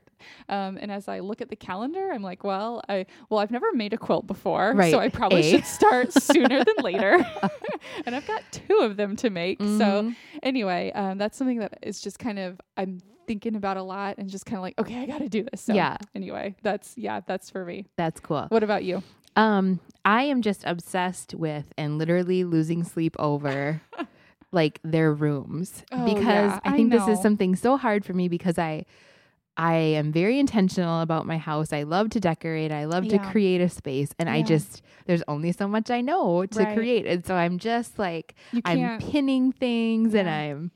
[0.49, 3.73] Um, and as I look at the calendar, I'm like, well, I, well, I've never
[3.73, 4.93] made a quilt before, Right.
[4.93, 5.51] so I probably A.
[5.51, 7.27] should start sooner than later.
[8.07, 9.59] and I've got two of them to make.
[9.61, 10.17] So Mhm.
[10.45, 14.29] anyway, um, that's something that is just kind of, I'm thinking about a lot and
[14.31, 15.63] just kind of like, okay, I got to do this.
[15.63, 15.97] So Yeah.
[16.15, 17.87] anyway, that's, yeah, that's for me.
[17.97, 18.47] that's cool.
[18.51, 19.03] What about you?
[19.35, 23.81] Um, I am just obsessed with and literally losing sleep over
[24.53, 28.13] like their rooms Oh, because yeah, I I think this is something so hard for
[28.13, 28.85] me because I
[29.57, 31.75] I am very intentional about my house.
[31.75, 32.73] I love to decorate.
[32.73, 33.19] I love Yeah.
[33.19, 36.75] to create a space and I just there's only so much I know to Right.
[36.75, 37.07] create.
[37.07, 38.35] And so I'm just like
[38.65, 40.71] I'm pinning things and I'm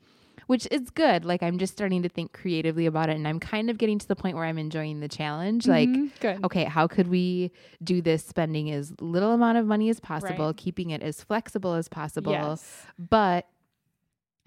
[0.45, 1.25] which is good.
[1.25, 4.07] Like I'm just starting to think creatively about it and I'm kind of getting to
[4.07, 5.67] the point where I'm enjoying the challenge.
[5.67, 6.45] Like Mhm, good.
[6.45, 7.51] okay, how could we
[7.83, 10.57] do this spending as little amount of money as possible, Right.
[10.57, 12.85] keeping it as flexible as possible, Yes.
[12.97, 13.47] but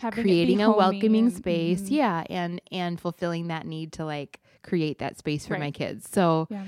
[0.01, 1.91] Having creating a welcoming and- space, mhm.
[1.91, 6.09] yeah, and and fulfilling that need to like create that space for my kids.
[6.11, 6.65] So, Yeah.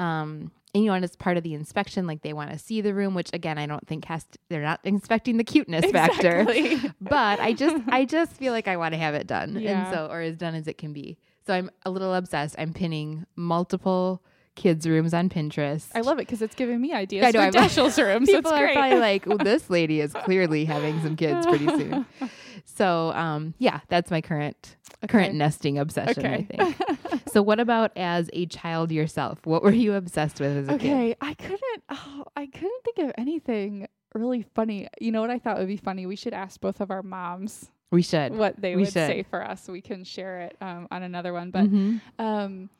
[0.00, 2.80] um and you know, and as part of the inspection, like they want to see
[2.80, 6.46] the room, which again, I don't think has to, they're not inspecting the cuteness factor.
[7.00, 9.58] But I just I just feel like I want to have it done.
[9.60, 9.86] Yeah.
[9.86, 11.18] And so or as done as it can be.
[11.46, 12.54] So I'm a little obsessed.
[12.58, 14.22] I'm pinning multiple
[14.54, 15.86] kids' rooms on Pinterest.
[15.94, 18.26] I love it because it's giving me ideas I know, for I'm- Dashiell's room.
[18.26, 18.76] so it's People are great.
[18.76, 22.06] probably like, well, this lady is clearly having some kids pretty soon.
[22.64, 24.76] So, um, yeah, that's my current
[25.08, 26.24] current nesting obsession.
[26.24, 26.46] Okay.
[26.60, 27.22] I think.
[27.32, 29.44] so, what about as a child yourself?
[29.44, 30.92] What were you obsessed with as a kid?
[30.92, 31.82] okay, I couldn't.
[31.88, 34.86] Oh, I couldn't think of anything really funny.
[35.00, 36.06] You know what I thought would be funny?
[36.06, 38.32] We should ask both of our moms We should.
[38.36, 39.08] what they We would should.
[39.08, 39.66] say for us.
[39.66, 41.50] We can share it um, on another one.
[41.50, 42.00] But Mhm.
[42.20, 42.70] um,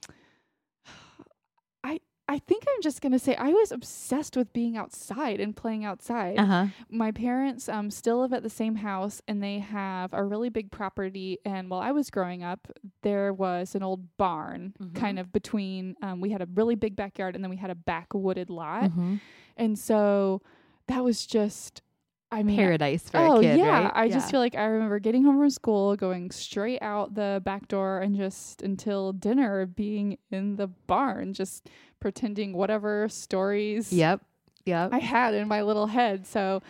[2.34, 6.38] I think I'm just gonna say I was obsessed with being outside and playing outside.
[6.38, 6.66] uh-huh.
[6.88, 10.70] my parents um, still live at the same house and they have a really big
[10.70, 12.68] property and while i was growing up
[13.02, 14.94] there was an old barn Mhm.
[14.94, 17.74] kind of between um, we had a really big backyard and then we had a
[17.74, 19.20] back wooded lot Mhm.
[19.58, 20.40] and so
[20.86, 21.82] that was just
[22.32, 23.92] i mean Paradise for oh a kid, yeah right?
[23.94, 27.68] i just feel like i remember getting home from school going straight out the back
[27.68, 31.68] door and just until dinner being in the barn just
[32.00, 34.22] pretending whatever stories Yep.
[34.64, 34.90] Yep.
[34.92, 36.26] I had in my little head.
[36.26, 36.62] So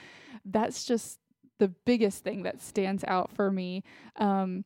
[0.45, 1.19] that's just
[1.59, 3.83] the biggest thing that stands out for me.
[4.17, 4.65] Um,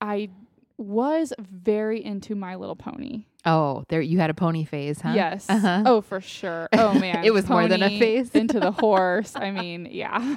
[0.00, 0.30] I
[0.76, 3.24] was very into My Little Pony.
[3.46, 5.12] oh, there you had a pony phase, huh?
[5.14, 5.48] Yes.
[5.48, 5.82] Uh-huh.
[5.86, 6.68] Oh, for sure.
[6.72, 8.30] Oh man, It was more than a Pony phase.
[8.34, 9.32] into the horse.
[9.36, 10.36] I mean, yeah.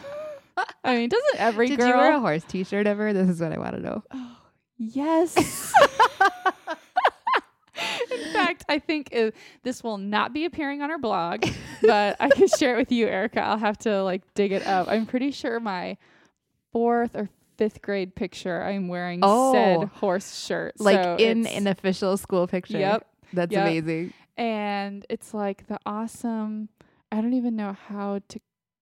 [0.84, 1.88] I mean, doesn't every Did girl?
[1.88, 3.14] you wear a horse T-shirt ever?
[3.14, 4.04] This is what I want to know.
[4.78, 5.36] Yes.
[8.12, 9.32] In fact, I think uh
[9.64, 11.46] this will not be appearing on our blog,
[11.84, 13.40] but I can share it with you, Erica.
[13.42, 14.88] I'll have to like dig it up.
[14.88, 15.98] I'm pretty sure my
[16.72, 19.52] fourth or fifth grade picture, I'm wearing Oh.
[19.54, 20.80] said horse shirt.
[20.80, 22.78] Like So in an official school picture.
[22.80, 23.08] Yep.
[23.34, 23.62] That's Yep.
[23.62, 24.14] amazing.
[24.38, 26.70] and it's like the awesome.
[27.12, 28.40] I don't even know how to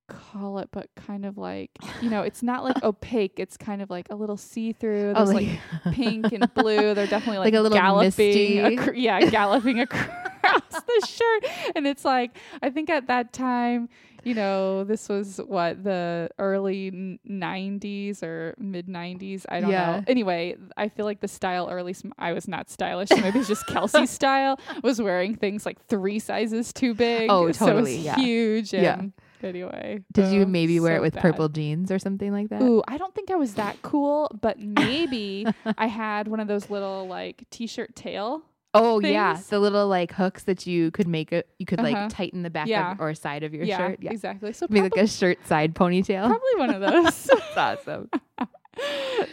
[0.08, 1.72] call it, but kind of like
[2.02, 3.40] you know, it's not like opaque.
[3.40, 5.14] It's kind of like a little see through.
[5.16, 6.94] Oh, There's like pink and blue.
[6.94, 11.46] They're definitely like, Like a little galloping, yeah, galloping across the shirt.
[11.76, 13.90] And it's like I think at that time,
[14.26, 19.46] you know, this was what the early '90s or mid '90s.
[19.50, 19.98] I don't Yeah.
[19.98, 20.04] know.
[20.08, 23.10] Anyway, I feel like the style, or at least I was not stylish.
[23.10, 24.60] so Maybe it's just Kelsey's style.
[24.84, 27.30] Was wearing things like three sizes too big.
[27.30, 28.16] Oh, so it was totally, yeah.
[28.16, 28.74] huge.
[28.74, 29.02] And Yeah.
[29.44, 31.22] Anyway, Did you oh, maybe wear so it with bad.
[31.22, 32.62] purple jeans or something like that?
[32.64, 35.46] Ooh, I don't think I was that cool, but maybe
[35.78, 38.42] I had one of those little like t-shirt tail.
[38.76, 41.48] Oh yeah, the little like hooks that you could make it.
[41.58, 41.92] You could Uh-huh.
[41.92, 42.92] like tighten the back Yeah.
[42.94, 44.00] of, or side of your yeah, shirt.
[44.02, 44.54] Yeah, exactly.
[44.54, 46.28] So make probably, like a shirt side ponytail.
[46.28, 47.24] probably one of those.
[47.56, 48.10] That's awesome.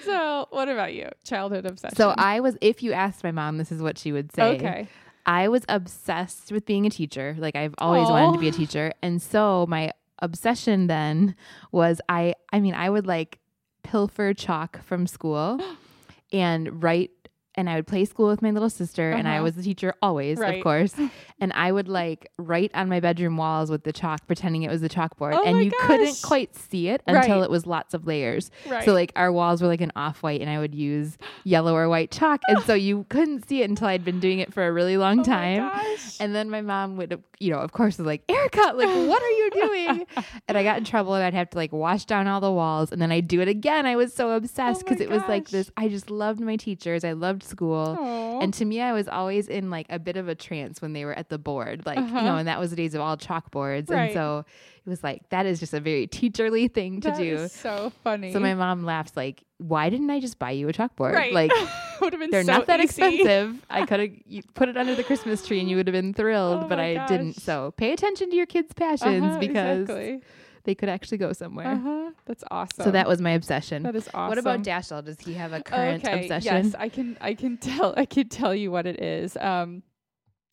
[0.05, 1.09] so, what about you?
[1.25, 1.97] Childhood obsession.
[1.97, 4.55] So I was, if you asked my mom, this is what she would say.
[4.57, 4.89] okay.
[5.25, 7.37] I was obsessed with being a teacher.
[7.39, 8.93] Like I've always wanted to be a teacher.
[9.03, 11.37] And so my obsession then
[11.71, 13.39] was I I mean, I would like
[13.85, 15.61] pilfer chalk from school
[16.33, 17.11] and write
[17.55, 19.45] and I would play school with my little sister and I Uh-huh.
[19.45, 20.57] was the teacher always, Right.
[20.59, 20.95] of course.
[21.43, 24.81] And I would like write on my bedroom walls with the chalk pretending it was
[24.81, 27.43] the chalkboard Oh and you couldn't quite see it until Right.
[27.45, 28.49] it was lots of layers.
[28.69, 28.85] Right.
[28.85, 31.89] So like our walls were like an off white and I would use yellow or
[31.89, 34.73] white chalk and so you couldn't see it until I'd been doing it for a
[34.73, 35.69] really long oh time.
[35.69, 36.21] Gosh.
[36.21, 39.31] And then my mom would, you know, of course, was like, Erica, like, what are
[39.31, 40.07] you doing?
[40.47, 42.93] and I got in trouble and I'd have to like wash down all the walls.
[42.93, 43.85] And then I'd do it again.
[43.85, 45.73] I was so obsessed Oh because it was like this.
[45.77, 47.03] I just loved my teachers.
[47.03, 47.97] I loved school.
[48.01, 48.39] Aw.
[48.41, 51.05] And to me, I was always in like a bit of a trance when they
[51.05, 52.23] were at the board, like, you Uh-huh.
[52.23, 53.91] know, and that was the days of all chalkboards.
[53.91, 54.45] And so
[54.85, 57.49] it was like, that is just a very teacherly thing to That do.
[57.49, 58.33] so funny.
[58.33, 61.13] So my mom laughs like, why didn't I just buy you a chalkboard?
[61.15, 61.33] right.
[61.33, 61.53] Like,
[62.01, 63.03] would have been they're so not that easy.
[63.03, 63.65] expensive.
[63.71, 64.11] I could have
[64.55, 66.95] put it under the Christmas tree and you would have been thrilled, Oh but I
[67.07, 67.41] didn't.
[67.41, 70.21] So pay attention to your kids' passions Uh-huh, because exactly.
[70.65, 71.67] They could actually go somewhere.
[71.67, 72.11] Uh-huh.
[72.27, 72.85] That's awesome.
[72.85, 73.83] So that was my obsession.
[73.83, 74.29] that is awesome.
[74.29, 75.05] What about Dashiell?
[75.05, 76.67] Does he have a current okay, obsession?
[76.67, 79.37] Yes, I can I can tell I can tell you what it is.
[79.37, 79.83] Um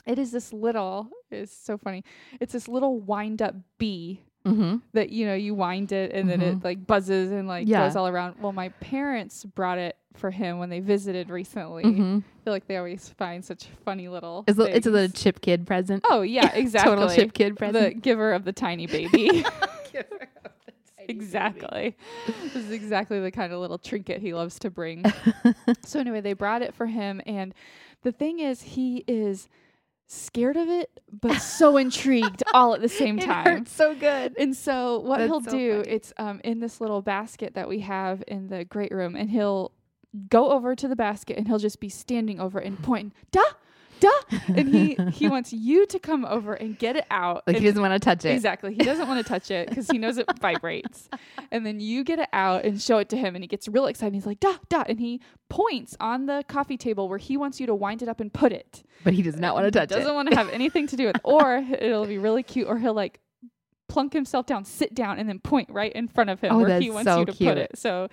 [0.06, 2.04] it is this little it's so funny.
[2.40, 4.78] It's this little wind up bee Mm-hmm.
[4.94, 6.64] that you know you wind it and then it Mhm.
[6.64, 7.86] like buzzes and like Yeah.
[7.86, 8.36] goes all around.
[8.42, 11.84] Well, my parents brought it for him when they visited recently.
[11.84, 12.20] Mm-hmm.
[12.20, 14.46] I feel like they always find such funny little.
[14.48, 16.06] It's, a- it's a little chip kid present.
[16.10, 16.96] Oh yeah, exactly.
[16.96, 17.96] Total chip kid present.
[17.96, 19.44] the giver of the tiny baby.
[21.10, 21.98] exactly.
[22.44, 25.04] this is exactly the kind of little trinket he loves to bring.
[25.86, 27.54] so anyway, they brought it for him and
[28.04, 29.50] the thing is he is
[30.08, 33.66] scared of it but so intrigued all at the same time.
[33.66, 34.36] so good.
[34.40, 35.90] And so what That's he'll so do, funny.
[35.96, 39.72] it's um in this little basket that we have in the great room and he'll
[40.30, 43.42] go over to the basket and he'll just be standing over and pointing, "Da!
[44.00, 44.10] Da!"
[44.56, 47.44] And he he wants you to come over and get it out.
[47.48, 48.30] Like and he doesn't want to touch it.
[48.34, 48.74] Exactly.
[48.74, 51.10] He doesn't want to touch it because he knows it vibrates.
[51.52, 53.86] And then you get it out and show it to him, and he gets real
[53.88, 54.14] excited.
[54.14, 54.84] He's like, da, da.
[54.88, 58.20] And he points on the coffee table where he wants you to wind it up
[58.20, 58.84] and put it.
[59.04, 59.96] But he does not want to touch it.
[59.96, 60.16] Doesn't it.
[60.16, 63.20] want to have anything to do with Or it'll be really cute, or he'll like
[63.88, 66.80] plunk himself down, sit down, and then point right in front of him Oh, where
[66.80, 67.50] he wants so you to cute.
[67.50, 67.72] put it.
[67.76, 68.08] So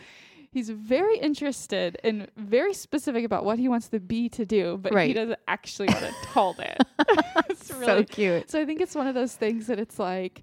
[0.56, 4.90] he's very interested and very specific about what he wants the bee to do, but
[5.06, 6.78] he doesn't actually want to hold it.
[7.50, 8.50] it's so cute.
[8.50, 10.42] so I think it's one of those things that it's like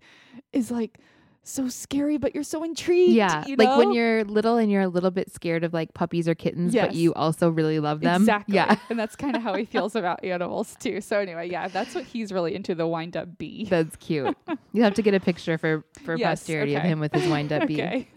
[0.51, 0.99] is like
[1.45, 3.11] so scary, but you're so intrigued.
[3.14, 6.28] Yeah, you like when you're little and you're a little bit scared of like puppies
[6.30, 8.22] or kittens, but you also really love them.
[8.22, 8.55] Exactly.
[8.55, 11.01] Yeah, And that's kind of how he feels about animals too.
[11.01, 13.66] So anyway, yeah, that's what he's really into the wind up bee.
[13.66, 14.38] that's cute.
[14.74, 17.51] you have to get a picture for for Yes, posterity of him with his wind
[17.51, 17.82] up bee.
[17.82, 18.07] okay.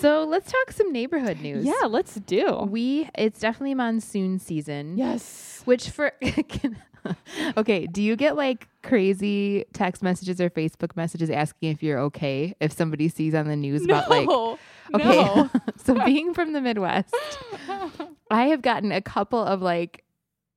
[0.00, 1.64] So let's talk some neighborhood news.
[1.64, 2.68] yeah, let's do.
[2.70, 4.96] we it's definitely monsoon season.
[4.96, 5.62] Yes.
[5.64, 6.12] Which for
[7.56, 12.54] okay, do you get like crazy text messages or Facebook messages asking if you're okay
[12.60, 14.56] if somebody sees on the news about like okay,
[15.04, 15.50] No.
[15.76, 17.14] so being from the Midwest,
[18.30, 20.04] I have gotten a couple of like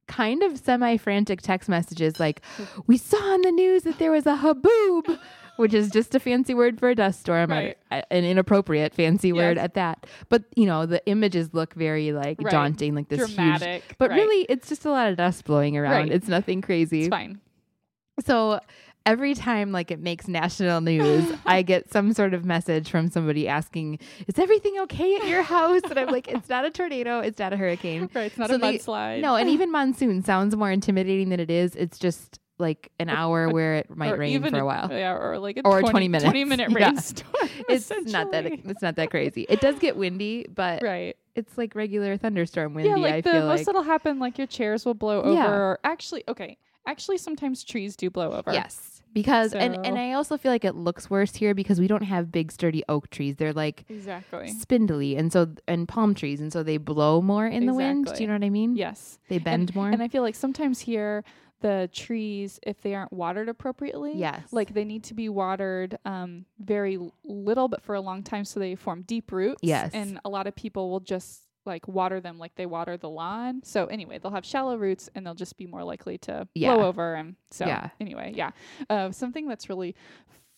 [0.07, 2.41] kind of semi frantic text messages like,
[2.85, 5.17] we saw on the news that there was a haboob,
[5.61, 7.77] which is just a fancy word for a dust storm, Right.
[7.91, 10.05] a- an inappropriate fancy word at that.
[10.29, 12.51] But, you know, the images look very like Right.
[12.51, 13.81] daunting, like this huge.
[13.97, 14.15] But right.
[14.17, 16.11] really, it's just a lot of dust blowing around.
[16.11, 17.01] It's nothing crazy.
[17.01, 17.39] it's fine.
[18.25, 18.59] So
[19.05, 23.47] every time like it makes national news, I get some sort of message from somebody
[23.47, 23.97] asking,
[24.27, 27.19] "Is everything okay at your house?" And I'm like, "It's not a tornado.
[27.19, 28.09] It's not a hurricane.
[28.13, 28.25] Right.
[28.25, 29.21] It's not So a they- mudslide.
[29.21, 31.75] No." And even monsoon sounds more intimidating than it is.
[31.75, 34.87] It's just like an hour where it might Or rain even for a while.
[34.91, 36.23] Yeah, or like a Or 20, 20 minutes.
[36.23, 36.85] 20 minute Yeah.
[36.89, 37.49] rainstorm.
[37.69, 39.45] It's not that it's not that crazy.
[39.49, 41.15] It does get windy, but right.
[41.35, 42.89] it's like regular thunderstorm windy.
[42.89, 45.33] Yeah, like I the feel most like that'll happen, like your chairs will blow over.
[45.33, 45.51] Yeah.
[45.51, 46.57] Or actually, okay,
[46.87, 48.51] actually, sometimes trees do blow over.
[48.51, 51.87] yes, because and So- and I also feel like it looks worse here because we
[51.87, 53.35] don't have big sturdy oak trees.
[53.35, 54.47] They're like exactly.
[54.49, 58.05] spindly and so and palm trees and so they blow more in the wind.
[58.13, 58.75] Do you know what I mean?
[58.75, 59.89] Yes, They bend more.
[59.89, 61.23] and I feel like sometimes here
[61.61, 64.51] the trees, if they aren't watered appropriately, yes.
[64.51, 68.59] like they need to be watered um, very little, but for a long time, so
[68.59, 69.59] they form deep roots.
[69.61, 69.91] Yes.
[69.93, 73.61] and a lot of people will just like water them like they water the lawn.
[73.63, 76.75] So anyway, they'll have shallow roots and they'll just be more likely to Yeah.
[76.75, 77.13] blow over.
[77.13, 77.89] And so Yeah.
[77.99, 78.51] anyway, yeah,
[78.89, 79.95] uh, something that's really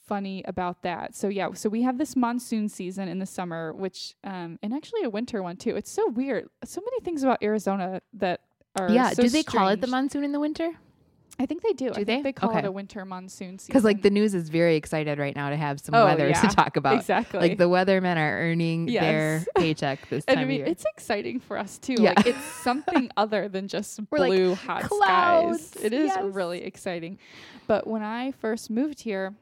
[0.06, 1.16] funny about that.
[1.16, 5.04] So yeah, so we have this monsoon season in the summer, which um, and actually
[5.04, 5.76] a winter one too.
[5.76, 6.50] It's so weird.
[6.64, 8.42] So many things about Arizona that
[8.78, 9.10] are yeah.
[9.10, 10.72] so do they call it the monsoon in the winter?
[11.40, 11.88] I think they do.
[11.88, 12.22] I Do think they?
[12.22, 13.72] they call it a winter monsoon season.
[13.72, 16.40] Because like the news is very excited right now to have some Oh, weather yeah.
[16.42, 16.96] to talk about.
[16.96, 19.02] exactly Like the weathermen are earning Yes.
[19.04, 20.72] their paycheck this And time I mean, of year.
[20.72, 21.96] it's exciting for us too.
[22.00, 22.14] Yeah.
[22.16, 25.84] Like it's something other than just We're like, blue hot clouds, skies.
[25.86, 26.20] It is yes.
[26.24, 27.18] really exciting.
[27.66, 29.34] But when I first moved here,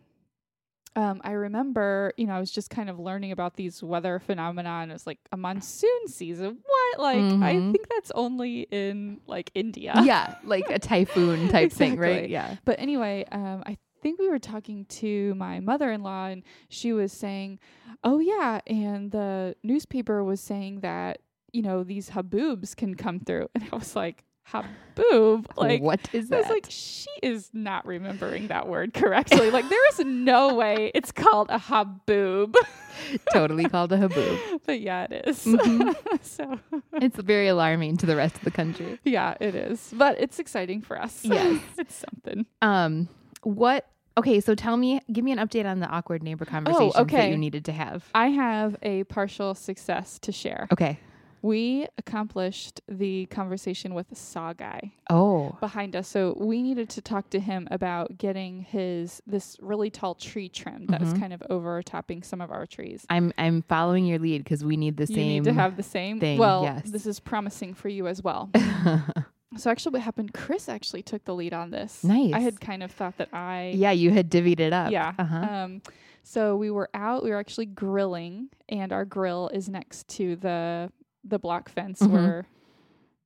[0.96, 4.70] um, I remember, you know, I was just kind of learning about these weather phenomena,
[4.82, 6.58] and it was like a monsoon season.
[6.66, 7.00] What?
[7.00, 7.72] Like, I Mhm.
[7.72, 9.94] think that's only in like India.
[10.04, 12.30] yeah, like a typhoon type thing, right?
[12.30, 12.56] Yeah.
[12.66, 16.92] But anyway, um, I think we were talking to my mother in law, and she
[16.94, 17.60] was saying,
[18.04, 18.62] Oh, yeah.
[18.66, 21.20] And the newspaper was saying that,
[21.54, 23.48] you know, these haboobs can come through.
[23.56, 25.46] And I was like, Haboob?
[25.56, 26.42] Like, what is I that?
[26.42, 29.50] was like, she is not remembering that word correctly.
[29.52, 32.56] like, there is no way it's called a haboob.
[33.34, 34.62] totally called a haboob.
[34.66, 35.46] but yeah, it is.
[35.46, 35.96] Mhm.
[36.22, 36.60] so,
[36.94, 39.00] It's very alarming to the rest of the country.
[39.04, 39.94] yeah, it is.
[39.96, 41.24] But it's exciting for us.
[41.24, 41.62] Yes.
[41.78, 42.46] it's something.
[42.62, 43.08] Um,
[43.44, 43.88] what?
[44.18, 47.32] Okay, so tell me, give me an update on the awkward neighbor conversations that okay.
[47.32, 48.04] you needed to have.
[48.14, 50.68] I have a partial success to share.
[50.74, 51.00] Okay.
[51.42, 56.08] We accomplished the conversation with saw guy Oh, behind us.
[56.08, 60.90] So we needed to talk to him about getting his this really tall tree trimmed
[60.90, 61.20] that was Mhm.
[61.20, 63.06] kind of overtopping some of our trees.
[63.10, 65.28] I'm I'm following your lead because we need the you same.
[65.28, 66.20] need to have the same.
[66.20, 66.92] thing, well, yes.
[66.92, 68.50] this is promising for you as well.
[69.58, 70.34] so actually, what happened?
[70.34, 72.04] Chris actually took the lead on this.
[72.04, 72.34] Nice.
[72.34, 74.92] I had kind of thought that I yeah, you had divvied it up.
[74.92, 75.14] Yeah.
[75.18, 75.36] Uh-huh.
[75.38, 75.82] Um,
[76.24, 77.24] so we were out.
[77.24, 80.92] We were actually grilling, and our grill is next to the
[81.24, 82.12] the block fence Mhm.
[82.12, 82.46] where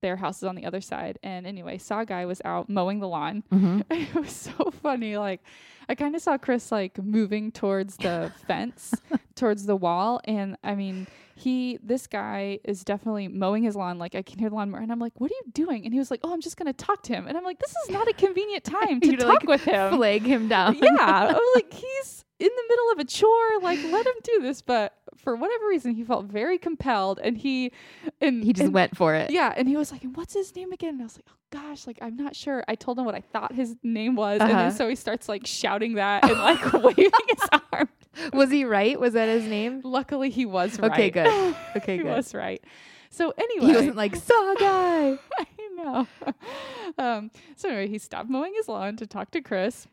[0.02, 1.18] their house is on the other side.
[1.24, 3.44] And anyway, saw guy was out mowing the lawn.
[3.50, 5.18] hmm it was so funny.
[5.18, 5.42] Like
[5.90, 8.94] I kind of saw Chris like moving towards the fence,
[9.36, 11.08] towards the wall, and I mean.
[11.38, 14.00] He, this guy is definitely mowing his lawn.
[14.00, 16.00] Like I can hear the lawnmower, and I'm like, "What are you doing?" And he
[16.00, 18.08] was like, "Oh, I'm just gonna talk to him." And I'm like, "This is not
[18.08, 20.76] a convenient time to talk like, with him." Flag him down.
[20.82, 23.60] yeah, I was like, he's in the middle of a chore.
[23.62, 24.62] Like, let him do this.
[24.62, 27.72] But for whatever reason, he felt very compelled, and he
[28.22, 29.32] and he just and- went for it.
[29.32, 31.36] Yeah, and he was like, "And what's his name again?" And I was like, "Oh
[31.52, 34.52] gosh, like I'm not sure." I told him what I thought his name was, and
[34.52, 34.62] Uh-huh.
[34.64, 37.90] then so he starts like shouting that and like waving his arm.
[38.34, 39.00] Was he right?
[39.00, 39.82] Was that his name?
[39.84, 40.92] Luckily, he was right.
[40.92, 41.56] Okay, good.
[41.76, 42.16] Okay, he good.
[42.16, 42.64] was right.
[43.10, 45.18] So anyway, He wasn't like saw guy.
[45.40, 46.08] I know.
[46.98, 49.88] Um, so anyway, he stopped mowing his lawn to talk to Chris.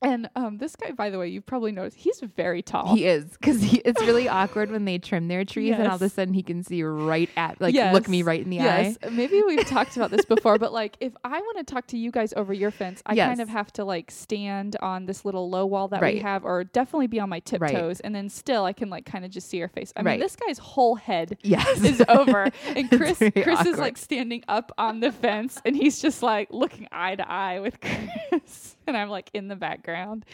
[0.00, 2.94] And um, this guy, by the way, you've probably noticed, he's very tall.
[2.94, 6.08] He is because it's really awkward when they trim their trees, and all of a
[6.08, 9.08] sudden he can see right at like look me right in the yes, eye.
[9.10, 12.12] maybe we've talked about this before, but like if I want to talk to you
[12.12, 15.66] guys over your fence, I kind of have to like stand on this little low
[15.66, 16.14] wall that Right.
[16.14, 17.44] we have, or definitely be on my Right.
[17.44, 19.92] tiptoes, and then still I can like kind of just see your face.
[19.96, 20.12] I Right.
[20.12, 24.70] mean, this guy's whole head Yes, is over, and Chris Chris is like standing up
[24.78, 28.37] on the fence, and he's just like looking eye to eye with Chris,
[28.86, 30.24] and I'm like in the background.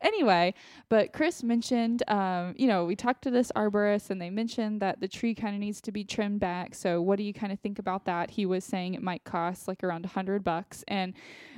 [0.00, 0.54] Anyway,
[0.88, 5.00] but Chris mentioned, um, you know, we talked to this arborist, and they mentioned that
[5.00, 6.74] the tree kind of needs to be trimmed back.
[6.74, 8.30] So, what do you kind of think about that?
[8.30, 11.14] He was saying it might cost like around a hundred bucks, and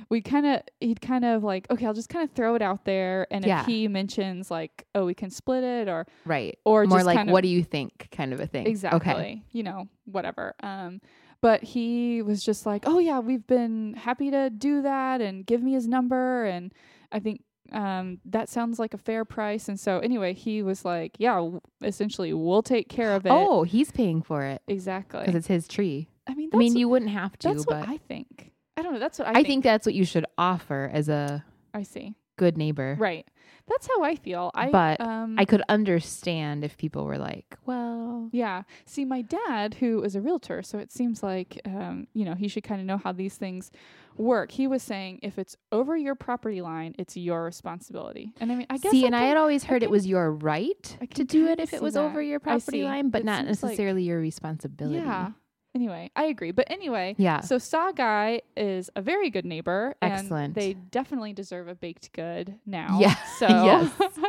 [0.09, 2.85] we kind of he'd kind of like, okay, I'll just kind of throw it out
[2.85, 3.61] there, and Yeah.
[3.61, 6.57] if he mentions like, oh, we can split it, or right.
[6.65, 8.67] or More just like, what do you think, kind of a thing.
[8.67, 8.99] Exactly.
[8.99, 9.43] Okay.
[9.51, 10.55] You know, whatever.
[10.61, 11.01] Um,
[11.41, 15.61] but he was just like, "Oh yeah, we've been happy to do that," and give
[15.63, 16.73] me his number, and
[17.11, 19.69] I think um, that sounds like a fair price.
[19.69, 23.63] And so anyway, he was like, "Yeah, w- essentially, we'll take care of it." Oh,
[23.63, 25.19] he's paying for it Exactly.
[25.21, 26.09] because it's his tree.
[26.27, 28.51] I mean, I mean, you wouldn't have to, that's but what I think.
[28.77, 28.99] I don't know.
[28.99, 29.47] That's what I, I, think.
[29.47, 32.15] think that's what you should offer as a I see.
[32.37, 32.95] good neighbor.
[32.99, 33.27] Right.
[33.69, 34.51] That's how I feel.
[34.55, 38.63] I But um I could understand if people were like, well, yeah.
[38.85, 42.47] See, my dad, who is a realtor, so it seems like um, you know, he
[42.47, 43.71] should kind of know how these things
[44.17, 44.51] work.
[44.51, 48.33] He was saying if it's over your property line, it's your responsibility.
[48.41, 50.31] And I mean, I guess see, I and I had always heard it was your
[50.31, 52.01] right to do it if it was that.
[52.01, 54.97] over your property line, but It not seems like- necessarily your responsibility.
[54.97, 55.31] Yeah.
[55.75, 56.49] Anyway, I agree.
[56.51, 57.41] But anyway, Yeah.
[57.41, 59.93] so Saw Guy is a very good neighbor.
[60.01, 60.45] Excellent.
[60.45, 62.97] And they definitely deserve a baked good now.
[62.99, 63.15] Yeah.
[63.39, 63.91] So Yes.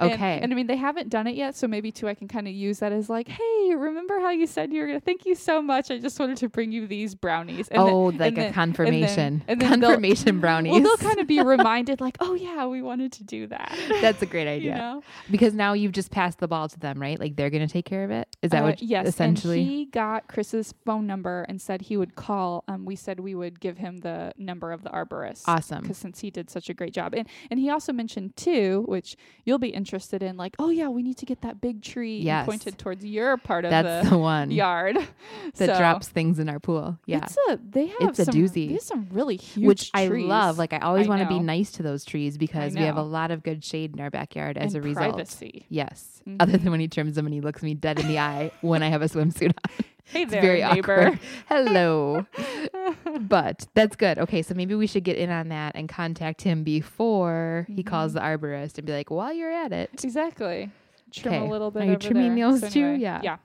[0.00, 0.38] and- Okay.
[0.40, 2.54] And, I mean they haven't done it yet, so maybe too I can kind of
[2.54, 5.60] use that as like, hey, remember how you said you were gonna thank you so
[5.60, 5.90] much.
[5.90, 7.68] I just wanted to bring you these brownies.
[7.68, 9.42] And then- oh, and like then- a confirmation.
[9.48, 10.72] and then they'll- confirmation brownies.
[10.72, 13.76] Well, they'll kind of be reminded, like, oh yeah, we wanted to do that.
[14.00, 14.76] That's a great you idea.
[14.76, 15.02] know?
[15.30, 17.18] Because now you've just passed the ball to them, right?
[17.18, 18.28] Like they're going to take care of it.
[18.42, 19.60] Is that Uh, what yes, essentially?
[19.60, 22.64] And he got Chris's phone number and said he would call.
[22.68, 25.42] Um, we said we would give him the number of the arborist.
[25.46, 25.82] awesome.
[25.82, 29.16] Because since he did such a great job, and and he also mentioned too, which
[29.44, 32.46] you'll be interested in, like, oh yeah, we need to get that big tree Yes.
[32.46, 34.96] pointed towards your part of That's the the one yard
[35.56, 36.98] that So, drops things in our pool.
[37.06, 37.18] Yeah.
[37.24, 38.68] It's a they have It's a doozy.
[38.68, 40.58] They have some really huge Which I love.
[40.58, 43.30] Like I always want to be nice to those trees because we have a lot
[43.30, 45.14] of good shade in our backyard as and a result.
[45.14, 45.66] Privacy.
[45.68, 46.22] Yes.
[46.40, 46.62] Other Mhm.
[46.62, 48.88] than when he trims them and he looks me dead in the eye when I
[48.88, 49.84] have a swimsuit on.
[50.06, 51.06] Hey It's there, very neighbor.
[51.08, 51.20] awkward.
[51.48, 52.26] Hello.
[53.20, 54.18] but that's good.
[54.18, 58.12] Okay, so maybe we should get in on that and contact him before he calls
[58.14, 58.38] Mm-hmm.
[58.38, 59.90] the arborist and be like, while you're at it.
[60.04, 60.70] exactly.
[61.10, 61.82] Trim a little bit.
[61.82, 62.50] Are you trimming there.
[62.50, 62.92] those So too?
[62.94, 63.20] Yeah.
[63.22, 63.36] Yeah.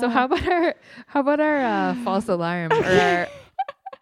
[0.00, 0.74] So Uh, how about our
[1.06, 3.28] how about our uh, false alarm or our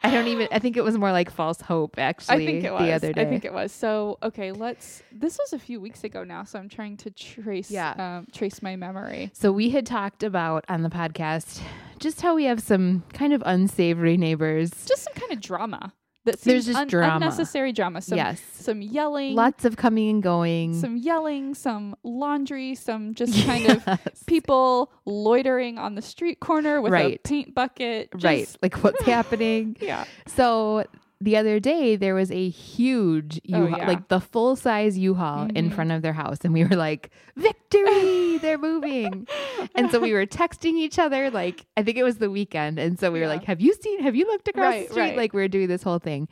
[0.06, 2.72] I don't even I think it was more like false hope actually I think it
[2.72, 2.82] was.
[2.82, 3.22] the other day.
[3.22, 3.72] I think it was.
[3.72, 5.02] So okay, let's.
[5.10, 7.70] This was a few weeks ago now, so I'm trying to trace.
[7.70, 8.18] Yeah.
[8.18, 9.30] Um, trace my memory.
[9.32, 11.60] So we had talked about on the podcast
[11.98, 14.70] just how we have some kind of unsavory neighbors.
[14.86, 15.92] Just some kind of drama.
[16.26, 17.14] That There's just un- drama.
[17.14, 18.02] unnecessary drama.
[18.02, 18.40] Some, yes.
[18.52, 19.34] Some yelling.
[19.34, 20.74] Lots of coming and going.
[20.74, 21.54] Some yelling.
[21.54, 22.74] Some laundry.
[22.74, 27.22] Some just kind of people loitering on the street corner with a Right.
[27.22, 28.10] paint bucket.
[28.22, 28.54] right.
[28.62, 29.76] Like what's happening?
[29.86, 30.04] Yeah.
[30.26, 30.84] So
[31.20, 33.86] the other day there was a huge Oh, U-Haul, yeah.
[33.88, 35.74] like the full size U-Haul in Mhm.
[35.74, 38.38] front of their house, and we were like, "Victory!
[38.38, 39.26] They're moving!"
[39.74, 41.30] and so we were texting each other.
[41.30, 44.00] Like I think it was the weekend, and so we were like, "Have you seen?
[44.02, 45.16] Have you looked across Right, the street?" right.
[45.16, 46.28] Like we were doing this whole thing,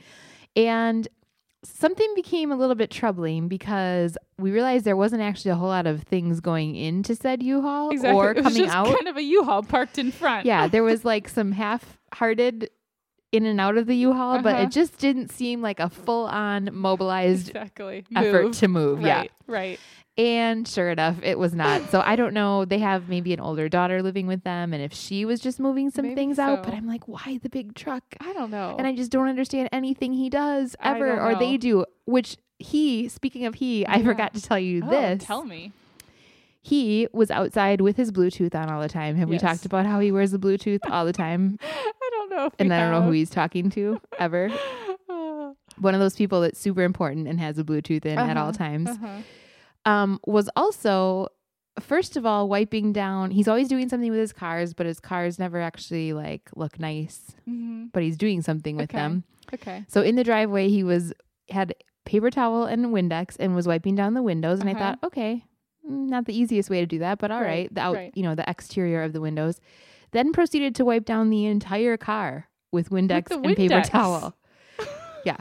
[0.54, 1.08] and
[1.62, 5.86] something became a little bit troubling because we realized there wasn't actually a whole lot
[5.86, 8.14] of things going into said U-Haul Exactly.
[8.20, 8.86] or it was coming just out.
[8.86, 10.44] kind of a U-Haul parked in front.
[10.44, 12.68] yeah, there was like some half-hearted
[13.34, 14.62] in and out of the U-Haul, but Uh-huh.
[14.64, 18.04] it just didn't seem like a full-on mobilized Exactly.
[18.14, 18.58] effort Move.
[18.58, 19.00] to move.
[19.02, 19.18] Yeah.
[19.20, 19.30] Right.
[19.46, 19.80] Right.
[20.16, 21.90] And sure enough, it was not.
[21.90, 22.64] So I don't know.
[22.64, 25.90] They have maybe an older daughter living with them, and if she was just moving
[25.90, 26.72] some Maybe things out, but.
[26.72, 28.04] I'm like, why the big truck?
[28.20, 28.76] I don't know.
[28.78, 31.84] And I just don't understand anything he does ever or they do.
[32.04, 35.24] Which he, speaking of he, I forgot to tell you oh, this.
[35.24, 35.72] Tell me.
[36.66, 39.16] He was outside with his Bluetooth on all the time.
[39.16, 41.58] Have we talked about how he wears the Bluetooth all the time?
[41.62, 42.46] I don't know.
[42.46, 44.48] If and I don't know who he's talking to ever.
[45.78, 48.52] One of those people that's super important and has a Bluetooth in at all Uh-huh,
[48.58, 48.88] times.
[48.90, 49.20] Uh-huh.
[49.84, 51.28] um, was also
[51.80, 53.30] first of all wiping down.
[53.32, 57.34] He's always doing something with his cars, but his cars never actually like look nice.
[57.48, 57.86] Mm-hmm.
[57.92, 58.98] But he's doing something with Okay.
[58.98, 59.24] them.
[59.52, 59.84] Okay.
[59.88, 61.12] So in the driveway, he was
[61.50, 61.74] had
[62.06, 64.60] paper towel and Windex and was wiping down the windows.
[64.60, 64.80] And I Uh-huh.
[64.80, 65.44] thought, okay,
[65.84, 68.12] not the easiest way to do that, but all right, Right, the out, right.
[68.14, 69.60] you know, the exterior of the windows.
[70.12, 74.36] Then proceeded to wipe down the entire car with Windex the and paper towel.
[75.24, 75.38] yeah.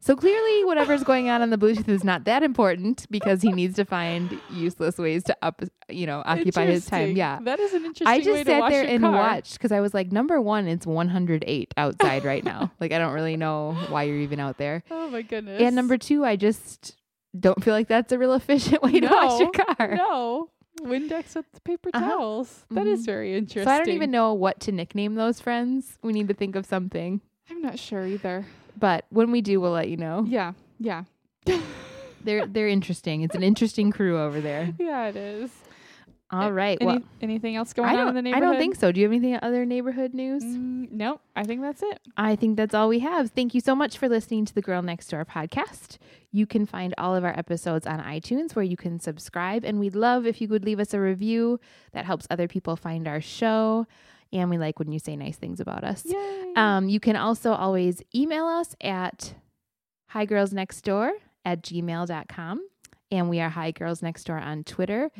[0.00, 3.76] So clearly, whatever's going on on the Bluetooth is not that important because he needs
[3.76, 7.14] to find useless ways to up, you know, occupy his time.
[7.16, 7.38] Yeah.
[7.40, 9.12] That is an interesting I just sat there and car.
[9.12, 12.72] watched because I was like, number one, it's 108 outside right now.
[12.80, 14.82] Like, I don't really know why you're even out there.
[14.90, 15.62] Oh my goodness.
[15.62, 16.96] And number two, I just
[17.38, 19.94] don't feel like that's a real efficient way to wash your car.
[19.96, 20.50] No.
[20.82, 22.08] Windex with the paper Uh-huh.
[22.08, 22.64] towels.
[22.70, 23.06] That is Mhm.
[23.06, 23.64] very interesting.
[23.64, 25.98] So I don't even know what to nickname those friends.
[26.02, 27.20] We need to think of something.
[27.50, 28.46] I'm not sure either.
[28.78, 30.24] But when we do, we'll let you know.
[30.26, 30.52] Yeah.
[30.80, 31.04] Yeah.
[32.24, 33.22] They're they're interesting.
[33.22, 34.72] It's an interesting crew over there.
[34.78, 35.50] Yeah, it is.
[36.32, 36.78] All right.
[36.80, 38.90] Any, well, anything else going on in the I don't think so.
[38.90, 40.42] Do you have anything other neighborhood news?
[40.42, 41.20] Mm, nope.
[41.36, 42.00] I think that's it.
[42.16, 43.30] I think that's all we have.
[43.32, 45.98] Thank you so much for listening to the Girl Next Door podcast.
[46.30, 49.62] You can find all of our episodes on iTunes where you can subscribe.
[49.64, 51.60] And we'd love if you could leave us a review
[51.92, 53.86] that helps other people find our show.
[54.32, 56.06] And we like when you say nice things about us.
[56.06, 56.52] Yay.
[56.56, 59.34] Um, you can also always email us at
[60.14, 61.10] higirlsnextdoor
[61.44, 62.68] at gmail.com.
[63.12, 65.10] And we are Hi Girls Next Door on Twitter.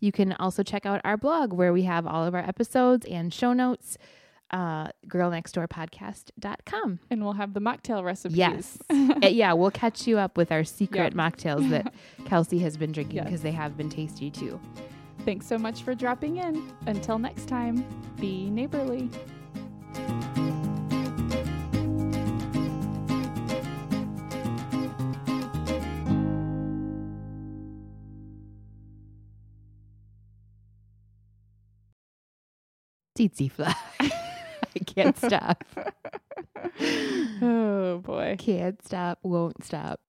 [0.00, 3.32] You can also check out our blog where we have all of our episodes and
[3.32, 3.98] show notes.
[4.50, 6.98] uh, girlnextdoorpodcast.com.
[7.10, 8.36] And we'll have the mocktail recipes.
[8.36, 8.78] Yes.
[9.22, 11.14] Uh, yeah, we'll catch you up with our secret Yep.
[11.14, 11.94] mocktails that
[12.26, 13.24] Kelsey has been drinking Yes.
[13.26, 14.58] because they have been tasty too.
[15.24, 16.70] Thanks so much for dropping in.
[16.86, 17.84] Until next time,
[18.20, 19.10] be neighborly.
[33.28, 33.74] Tsetse fly.
[34.00, 35.64] I can't stop.
[37.42, 38.36] Oh boy.
[38.38, 40.00] Can't stop, won't stop.